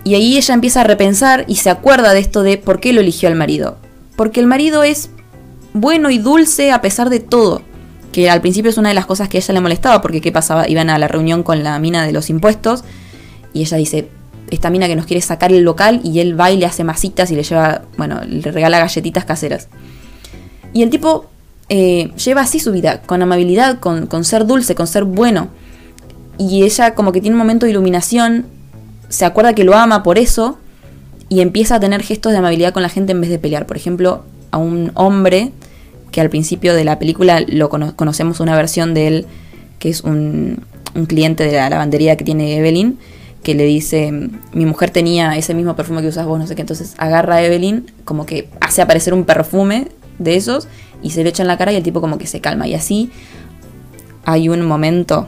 y 0.05 0.15
ahí 0.15 0.37
ella 0.37 0.55
empieza 0.55 0.83
a 0.83 0.85
repensar 0.85 1.47
y 1.49 1.57
se 1.57 1.71
acuerda 1.71 2.13
de 2.13 2.21
esto 2.21 2.43
de 2.43 2.59
por 2.59 2.79
qué 2.79 2.93
lo 2.93 3.01
eligió 3.01 3.29
al 3.29 3.35
marido. 3.35 3.79
Porque 4.17 4.39
el 4.39 4.47
marido 4.47 4.83
es 4.83 5.09
bueno 5.73 6.11
y 6.11 6.19
dulce 6.19 6.71
a 6.71 6.83
pesar 6.83 7.09
de 7.09 7.21
todo. 7.21 7.63
Que 8.15 8.31
al 8.31 8.41
principio 8.41 8.71
es 8.71 8.79
una 8.79 8.91
de 8.91 8.95
las 8.95 9.07
cosas 9.07 9.29
que 9.29 9.39
ella 9.39 9.55
le 9.55 9.61
molestaba, 9.61 10.01
porque 10.01 10.21
¿qué 10.21 10.31
pasaba? 10.31 10.69
Iban 10.69 10.89
a 10.89 11.01
la 11.01 11.09
reunión 11.09 11.43
con 11.43 11.65
la 11.65 11.77
mina 11.81 12.07
de 12.07 12.13
los 12.13 12.31
impuestos 12.31 12.85
y 13.53 13.63
ella 13.63 13.77
dice, 13.77 14.09
esta 14.53 14.71
mina 14.71 14.87
que 14.87 14.95
nos 14.95 15.05
quiere 15.05 15.21
sacar 15.21 15.53
el 15.53 15.65
local 15.65 16.01
y 16.05 16.21
él 16.21 16.39
va 16.39 16.53
y 16.53 16.57
le 16.57 16.65
hace 16.65 16.85
masitas 16.85 17.33
y 17.33 17.35
le 17.35 17.43
lleva, 17.43 17.83
bueno, 17.97 18.21
le 18.25 18.53
regala 18.53 18.79
galletitas 18.79 19.25
caseras. 19.25 19.67
Y 20.73 20.85
el 20.85 20.91
tipo 20.91 21.27
eh, 21.69 22.13
lleva 22.25 22.43
así 22.43 22.61
su 22.61 22.71
vida, 22.71 23.03
con 23.03 23.21
amabilidad, 23.21 23.81
con, 23.81 24.07
con 24.07 24.23
ser 24.23 24.47
dulce, 24.47 24.77
con 24.77 24.87
ser 24.87 25.03
bueno. 25.03 25.49
Y 26.39 26.63
ella 26.63 26.95
como 26.95 27.11
que 27.11 27.21
tiene 27.21 27.35
un 27.35 27.39
momento 27.39 27.67
de 27.67 27.73
iluminación 27.73 28.47
se 29.09 29.25
acuerda 29.25 29.55
que 29.55 29.65
lo 29.65 29.75
ama 29.75 30.05
por 30.05 30.19
eso 30.19 30.57
y 31.29 31.41
empieza 31.41 31.75
a 31.75 31.81
tener 31.81 32.01
gestos 32.05 32.31
de 32.31 32.39
amabilidad 32.39 32.73
con 32.73 32.85
la 32.85 32.89
gente 32.89 33.11
en 33.11 33.21
vez 33.21 33.31
de 33.31 33.41
pelear. 33.41 33.67
Por 33.67 33.77
ejemplo, 33.77 34.23
a 34.53 34.59
un 34.59 34.93
hombre 34.95 35.51
que 36.15 36.21
al 36.21 36.31
principio 36.31 36.75
de 36.75 36.85
la 36.85 37.01
película 37.01 37.43
lo 37.45 37.69
conocemos 37.69 38.39
una 38.39 38.55
versión 38.55 38.95
de 38.95 39.09
él 39.09 39.27
que 39.81 39.89
es 39.89 40.03
un, 40.03 40.65
cliente 41.09 41.43
de 41.43 41.57
la 41.57 41.69
lavandería 41.69 42.17
que 42.17 42.23
tiene 42.23 42.57
Evelyn 42.57 43.01
que 43.43 43.57
le 43.57 43.65
dice 43.65 44.13
mi 44.53 44.65
mujer 44.65 44.91
tenía 44.91 45.37
ese 45.37 45.55
mismo 45.55 45.75
perfume 45.75 46.03
que 46.03 46.07
usas 46.07 46.25
vos 46.25 46.39
no 46.39 46.47
sé 46.47 46.55
qué 46.55 46.61
entonces 46.61 46.95
agarra 46.99 47.35
a 47.35 47.43
Evelyn 47.43 47.91
como 48.05 48.27
que 48.27 48.49
hace 48.61 48.81
aparecer 48.81 49.13
un 49.13 49.25
perfume 49.25 49.89
de 50.21 50.37
esos 50.37 50.69
y 51.03 51.11
se 51.11 51.25
le 51.25 51.31
echa 51.31 51.43
en 51.43 51.49
la 51.49 51.59
cara 51.59 51.73
y 51.73 51.77
el 51.77 51.83
tipo 51.83 52.01
como 52.01 52.17
que 52.17 52.29
se 52.29 52.41
calma 52.41 52.69
y 52.69 52.75
así 52.75 53.11
hay 54.25 54.49
un 54.49 54.63
momento 54.63 55.27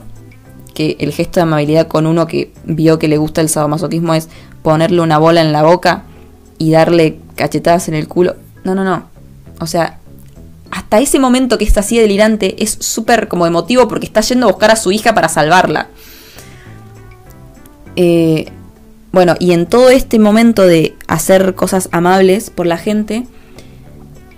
que 0.73 0.95
el 1.01 1.11
gesto 1.11 1.41
de 1.41 1.43
amabilidad 1.43 1.89
con 1.89 2.07
uno 2.07 2.27
que 2.27 2.53
vio 2.63 2.97
que 2.97 3.09
le 3.09 3.17
gusta 3.17 3.41
el 3.41 3.49
sadomasoquismo 3.49 4.13
es 4.13 4.29
ponerle 4.63 5.01
una 5.01 5.17
bola 5.17 5.41
en 5.41 5.51
la 5.51 5.63
boca 5.63 6.03
y 6.57 6.71
darle 6.71 7.19
cachetadas 7.35 7.89
en 7.89 7.93
el 7.93 8.07
culo. 8.07 8.37
No, 8.63 8.73
no, 8.73 8.83
no. 8.83 9.09
O 9.59 9.67
sea, 9.67 9.99
hasta 10.71 10.99
ese 10.99 11.19
momento 11.19 11.57
que 11.57 11.65
está 11.65 11.81
así 11.81 11.97
delirante 11.97 12.63
es 12.63 12.77
súper 12.79 13.27
como 13.27 13.45
emotivo 13.45 13.87
porque 13.87 14.05
está 14.05 14.21
yendo 14.21 14.47
a 14.47 14.51
buscar 14.51 14.71
a 14.71 14.75
su 14.75 14.91
hija 14.91 15.13
para 15.13 15.29
salvarla. 15.29 15.89
Eh, 17.95 18.51
bueno, 19.11 19.35
y 19.39 19.53
en 19.53 19.65
todo 19.65 19.89
este 19.89 20.19
momento 20.19 20.63
de 20.63 20.95
hacer 21.07 21.55
cosas 21.55 21.89
amables 21.91 22.49
por 22.49 22.67
la 22.67 22.77
gente, 22.77 23.25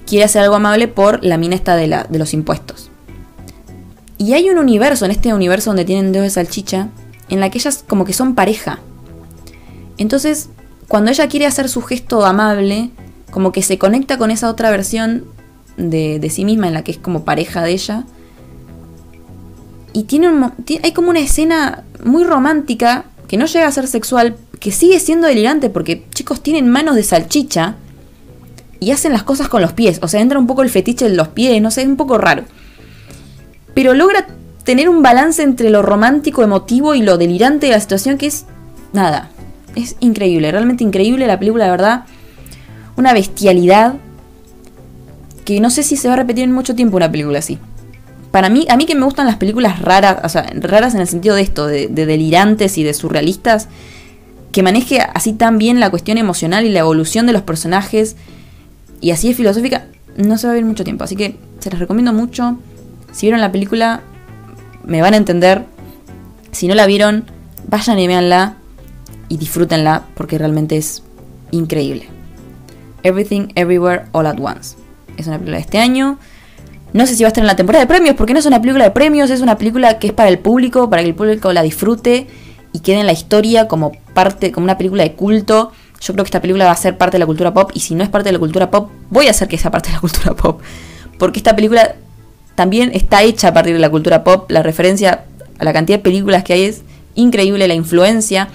quiere 0.06 0.26
hacer 0.26 0.44
algo 0.44 0.56
amable 0.56 0.88
por 0.88 1.24
la 1.24 1.38
mina 1.38 1.56
esta 1.56 1.76
de, 1.76 1.88
la, 1.88 2.06
de 2.06 2.20
los 2.20 2.34
impuestos. 2.34 2.89
Y 4.18 4.34
hay 4.34 4.50
un 4.50 4.58
universo, 4.58 5.06
en 5.06 5.12
este 5.12 5.34
universo 5.34 5.70
donde 5.70 5.86
tienen 5.86 6.12
dedos 6.12 6.26
de 6.26 6.30
salchicha, 6.30 6.89
en 7.30 7.39
la 7.39 7.50
que 7.50 7.58
ellas 7.58 7.84
como 7.88 8.06
que 8.06 8.13
son 8.13 8.36
pareja. 8.36 8.80
Entonces, 9.98 10.50
cuando 10.88 11.12
ella 11.12 11.28
quiere 11.28 11.46
hacer 11.46 11.70
su 11.70 11.82
gesto 11.82 12.26
amable, 12.26 12.89
como 13.32 13.52
que 13.52 13.62
se 13.62 13.78
conecta 13.78 14.18
con 14.18 14.32
esa 14.32 14.50
otra 14.50 14.72
versión 14.72 15.26
de, 15.80 16.30
sí 16.30 16.46
misma 16.46 16.68
en 16.68 16.74
la 16.74 16.84
que 16.84 16.92
es 16.92 16.98
como 16.98 17.26
pareja 17.26 17.63
de 17.63 17.72
ella. 17.72 18.04
Y 19.94 20.04
tiene 20.04 20.30
un, 20.30 20.52
hay 20.84 20.92
como 20.92 21.10
una 21.10 21.20
escena 21.20 21.84
muy 22.04 22.24
romántica, 22.24 23.06
que 23.28 23.38
no 23.38 23.46
llega 23.46 23.68
a 23.68 23.72
ser 23.72 23.88
sexual, 23.88 24.38
que 24.60 24.72
sigue 24.72 25.00
siendo 25.00 25.28
delirante 25.28 25.70
porque 25.70 26.06
chicos 26.13 26.42
tienen 26.42 26.70
manos 26.70 26.96
de 26.96 27.04
salchicha 27.04 27.76
y 28.80 28.92
hacen 28.92 29.13
las 29.13 29.24
cosas 29.24 29.48
con 29.48 29.62
los 29.62 29.74
pies. 29.74 30.00
O 30.02 30.08
sea, 30.08 30.22
entra 30.22 30.39
un 30.39 30.48
poco 30.48 30.63
el 30.63 30.70
fetiche 30.70 31.10
de 31.10 31.15
los 31.15 31.30
pies, 31.30 31.62
no 31.62 31.72
sé, 31.72 31.82
es 31.82 31.88
un 31.88 31.98
poco 31.98 32.18
raro. 32.18 32.44
Pero 33.74 33.94
logra 33.94 34.28
tener 34.63 34.89
un 34.89 35.02
balance 35.02 35.42
entre 35.42 35.70
lo 35.70 35.82
romántico, 35.82 36.44
emotivo 36.44 36.94
y 36.96 37.02
lo 37.02 37.18
delirante 37.18 37.68
de 37.68 37.74
la 37.74 37.80
situación 37.80 38.18
que 38.18 38.28
es 38.28 38.46
nada. 38.94 39.30
Es 39.76 39.96
increíble, 40.00 40.52
realmente 40.52 40.84
increíble 40.84 41.28
la 41.28 41.39
película, 41.39 41.65
de 41.65 41.72
verdad. 41.72 42.06
Una 42.98 43.13
bestialidad 43.13 43.96
que 45.50 45.60
no 45.60 45.72
sé 45.72 45.82
si 45.82 45.98
se 45.98 46.08
va 46.08 46.14
a 46.14 46.18
repetir 46.18 46.44
en 46.44 46.52
mucho 46.52 46.76
tiempo 46.76 46.98
una 46.98 47.10
película 47.10 47.40
así. 47.40 47.58
Para 48.30 48.50
mí, 48.50 48.68
a 48.70 48.78
mí 48.78 48.86
que 48.86 48.94
me 48.94 49.04
gustan 49.04 49.26
las 49.26 49.38
películas 49.38 49.82
raras, 49.82 50.18
o 50.24 50.30
sea, 50.30 50.48
raras 50.54 50.94
en 50.94 51.02
el 51.02 51.08
sentido 51.08 51.34
de 51.34 51.42
esto, 51.42 51.66
de, 51.66 51.88
de 51.88 52.06
delirantes 52.06 52.78
y 52.78 52.84
de 52.84 52.94
surrealistas, 52.94 53.68
que 54.52 54.62
maneje 54.62 55.00
así 55.02 55.34
tan 55.34 55.58
bien 55.58 55.80
la 55.80 55.90
cuestión 55.90 56.20
emocional 56.20 56.68
y 56.68 56.70
la 56.70 56.82
evolución 56.82 57.26
de 57.26 57.34
los 57.34 57.42
personajes, 57.42 58.16
y 59.02 59.10
así 59.10 59.32
es 59.32 59.38
filosófica, 59.38 59.88
no 60.18 60.38
se 60.38 60.46
va 60.46 60.52
a 60.52 60.54
ver 60.54 60.66
mucho 60.66 60.84
tiempo. 60.84 61.04
Así 61.04 61.16
que 61.16 61.36
se 61.58 61.72
las 61.72 61.80
recomiendo 61.80 62.14
mucho. 62.14 62.60
Si 63.12 63.26
vieron 63.26 63.42
la 63.42 63.52
película, 63.52 64.02
me 64.86 65.02
van 65.02 65.16
a 65.16 65.18
entender. 65.18 65.66
Si 66.52 66.68
no 66.68 66.76
la 66.76 66.86
vieron, 66.86 67.26
vayan 67.68 67.98
y 67.98 68.06
véanla 68.06 68.58
y 69.30 69.38
disfrútenla 69.38 70.04
porque 70.14 70.38
realmente 70.38 70.78
es 70.78 71.02
increíble. 71.50 72.08
Everything, 73.02 73.48
Everywhere, 73.56 74.04
All 74.12 74.28
at 74.28 74.40
Once. 74.40 74.79
Es 75.19 75.27
una 75.27 75.38
película 75.38 75.58
de 75.58 75.62
este 75.62 75.77
año. 75.77 76.17
No 76.93 77.05
sé 77.05 77.15
si 77.15 77.23
va 77.23 77.27
a 77.27 77.29
estar 77.29 77.43
en 77.43 77.47
la 77.47 77.55
temporada 77.55 77.84
de 77.84 77.88
premios, 77.88 78.15
porque 78.15 78.34
no 78.34 78.39
es 78.39 78.45
una 78.45 78.60
película 78.62 78.84
de 78.84 78.91
premios, 78.91 79.29
es 79.29 79.41
una 79.41 79.58
película 79.58 79.99
que 79.99 80.08
es 80.08 80.13
para 80.13 80.29
el 80.29 80.39
público, 80.39 80.89
para 80.89 81.03
que 81.03 81.10
el 81.10 81.15
público 81.15 81.53
la 81.53 81.62
disfrute 81.62 82.27
y 82.73 82.79
quede 82.79 83.01
en 83.01 83.05
la 83.05 83.13
historia 83.13 83.67
como 83.67 83.91
parte, 84.13 84.51
como 84.51 84.63
una 84.63 84.77
película 84.77 85.03
de 85.03 85.13
culto 85.13 85.71
yo 86.01 86.13
creo 86.13 86.23
que 86.23 86.29
esta 86.29 86.41
película 86.41 86.65
va 86.65 86.71
a 86.71 86.77
ser 86.77 86.97
parte 86.97 87.15
de 87.15 87.19
la 87.19 87.25
cultura 87.25 87.53
pop 87.53 87.71
y 87.73 87.82
si 87.82 87.95
no 87.95 88.03
es 88.03 88.10
parte 88.10 88.29
de 88.29 88.34
la 88.34 88.39
cultura 88.39 88.71
pop, 88.71 88.89
voy 89.10 89.27
a 89.27 89.32
hacer 89.32 89.47
que 89.47 89.58
sea 89.58 89.71
parte 89.71 89.89
de 89.89 89.95
la 89.95 90.01
cultura 90.01 90.34
pop. 90.34 90.62
Porque 91.17 91.39
esta 91.39 91.55
película 91.55 91.95
también 92.55 92.91
está 92.93 93.23
hecha 93.23 93.49
a 93.49 93.53
partir 93.53 93.73
de 93.73 93.79
la 93.79 93.89
cultura 93.89 94.23
pop. 94.23 94.49
La 94.49 94.63
referencia 94.63 95.25
a 95.58 95.63
la 95.63 95.73
cantidad 95.73 95.97
de 95.99 96.03
películas 96.03 96.43
que 96.43 96.53
hay 96.53 96.63
es 96.63 96.84
increíble, 97.15 97.67
la 97.67 97.73
influencia. 97.73 98.47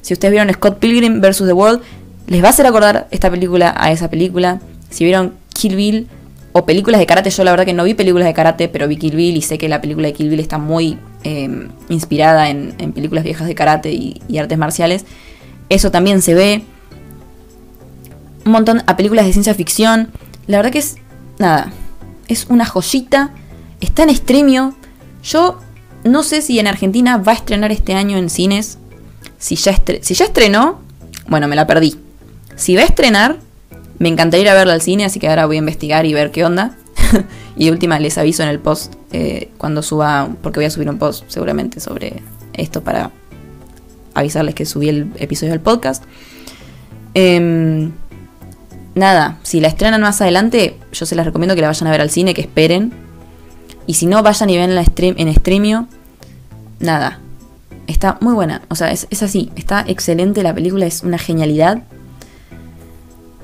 Si 0.00 0.14
ustedes 0.14 0.30
vieron 0.32 0.52
Scott 0.52 0.78
Pilgrim 0.78 1.20
vs. 1.20 1.38
The 1.38 1.52
World, 1.52 1.80
les 2.28 2.42
va 2.42 2.48
a 2.48 2.50
hacer 2.50 2.66
acordar 2.66 3.08
esta 3.10 3.30
película 3.30 3.74
a 3.76 3.90
esa 3.90 4.08
película. 4.08 4.60
Si 4.90 5.04
vieron 5.04 5.32
Kill 5.52 5.76
Bill 5.76 6.08
o 6.52 6.66
películas 6.66 7.00
de 7.00 7.06
karate, 7.06 7.30
yo 7.30 7.44
la 7.44 7.50
verdad 7.50 7.64
que 7.64 7.72
no 7.72 7.84
vi 7.84 7.94
películas 7.94 8.26
de 8.26 8.34
karate, 8.34 8.68
pero 8.68 8.86
vi 8.88 8.96
Kill 8.96 9.16
Bill 9.16 9.36
y 9.36 9.42
sé 9.42 9.56
que 9.58 9.68
la 9.68 9.80
película 9.80 10.08
de 10.08 10.12
Kill 10.12 10.28
Bill 10.28 10.40
está 10.40 10.58
muy 10.58 10.98
eh, 11.24 11.68
inspirada 11.88 12.50
en, 12.50 12.74
películas 12.92 13.24
viejas 13.24 13.46
de 13.46 13.54
karate 13.54 13.92
y 13.92 14.38
artes 14.38 14.58
marciales. 14.58 15.06
Eso 15.68 15.90
también 15.90 16.20
se 16.20 16.34
ve 16.34 16.62
un 18.44 18.52
montón 18.52 18.82
a 18.86 18.96
películas 18.96 19.26
de 19.26 19.32
ciencia 19.32 19.54
ficción. 19.54 20.10
La 20.46 20.58
verdad 20.58 20.72
que 20.72 20.78
es, 20.78 20.96
nada, 21.38 21.72
es 22.28 22.46
una 22.48 22.66
joyita. 22.66 23.30
Está 23.80 24.04
en 24.04 24.14
streamio. 24.14 24.74
Yo 25.22 25.58
no 26.04 26.22
sé 26.22 26.42
si 26.42 26.58
en 26.58 26.66
Argentina 26.66 27.16
va 27.16 27.32
a 27.32 27.36
estrenar 27.36 27.72
este 27.72 27.94
año 27.94 28.18
en 28.18 28.30
cines. 28.30 28.78
Si 29.38 29.56
ya, 29.56 29.80
si 30.00 30.14
ya 30.14 30.24
estrenó, 30.24 30.80
bueno, 31.28 31.48
me 31.48 31.56
la 31.56 31.66
perdí. 31.66 31.96
Si 32.56 32.76
va 32.76 32.82
a 32.82 32.86
estrenar, 32.86 33.38
me 34.02 34.08
encantaría 34.08 34.42
ir 34.42 34.48
a 34.48 34.54
verla 34.54 34.72
al 34.72 34.82
cine, 34.82 35.04
así 35.04 35.20
que 35.20 35.28
ahora 35.28 35.46
voy 35.46 35.54
a 35.54 35.58
investigar 35.60 36.06
y 36.06 36.12
ver 36.12 36.32
qué 36.32 36.44
onda. 36.44 36.76
y 37.56 37.66
de 37.66 37.70
última 37.70 38.00
les 38.00 38.18
aviso 38.18 38.42
en 38.42 38.48
el 38.48 38.58
post 38.58 38.94
eh, 39.12 39.48
cuando 39.58 39.80
suba, 39.80 40.28
porque 40.42 40.58
voy 40.58 40.64
a 40.64 40.70
subir 40.70 40.90
un 40.90 40.98
post 40.98 41.22
seguramente 41.28 41.78
sobre 41.78 42.20
esto 42.52 42.82
para 42.82 43.12
avisarles 44.14 44.56
que 44.56 44.66
subí 44.66 44.88
el 44.88 45.12
episodio 45.20 45.52
del 45.52 45.60
podcast. 45.60 46.02
Eh, 47.14 47.90
nada, 48.96 49.38
si 49.44 49.60
la 49.60 49.68
estrenan 49.68 50.00
más 50.00 50.20
adelante, 50.20 50.76
yo 50.90 51.06
se 51.06 51.14
las 51.14 51.24
recomiendo 51.24 51.54
que 51.54 51.60
la 51.60 51.68
vayan 51.68 51.86
a 51.86 51.92
ver 51.92 52.00
al 52.00 52.10
cine, 52.10 52.34
que 52.34 52.40
esperen. 52.40 52.92
Y 53.86 53.94
si 53.94 54.06
no, 54.06 54.20
vayan 54.24 54.50
y 54.50 54.56
ven 54.56 54.74
la 54.74 54.84
en 54.96 55.32
streamio. 55.32 55.86
Nada. 56.80 57.20
Está 57.86 58.18
muy 58.20 58.34
buena. 58.34 58.62
O 58.68 58.74
sea, 58.74 58.90
es 58.90 59.22
así. 59.22 59.52
Está 59.54 59.84
excelente. 59.86 60.42
La 60.42 60.52
película 60.52 60.86
es 60.86 61.04
una 61.04 61.18
genialidad. 61.18 61.84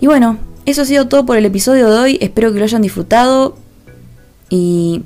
Y 0.01 0.07
bueno, 0.07 0.39
eso 0.71 0.83
ha 0.83 0.85
sido 0.85 1.09
todo 1.09 1.27
por 1.27 1.37
el 1.37 1.45
episodio 1.45 1.91
de 1.91 1.99
hoy. 1.99 2.19
Espero 2.21 2.53
que 2.53 2.59
lo 2.59 2.65
hayan 2.65 2.83
disfrutado. 2.83 3.57
Y 4.51 5.03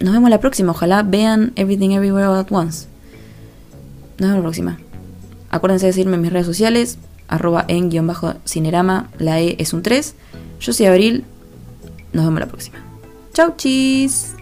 nos 0.00 0.12
vemos 0.12 0.30
la 0.30 0.40
próxima. 0.40 0.72
Ojalá 0.72 1.02
vean 1.02 1.52
Everything 1.56 1.90
Everywhere 1.90 2.38
at 2.38 2.46
Once. 2.50 2.86
Nos 4.18 4.28
vemos 4.28 4.36
la 4.36 4.42
próxima. 4.42 4.78
Acuérdense 5.50 5.86
de 5.86 5.92
seguirme 5.92 6.16
en 6.16 6.22
mis 6.22 6.32
redes 6.32 6.46
sociales 6.46 6.98
arroba 7.28 7.64
en 7.68 7.90
guion 7.90 8.06
bajo 8.06 8.34
cinerama, 8.46 9.10
la 9.18 9.40
E 9.40 9.56
es 9.58 9.72
un 9.72 9.82
3. 9.82 10.14
Yo 10.60 10.72
soy 10.72 10.86
Abril, 10.86 11.24
nos 12.12 12.24
vemos 12.24 12.40
la 12.40 12.46
próxima. 12.46 12.78
Chau 13.32 13.54
chis. 13.56 14.34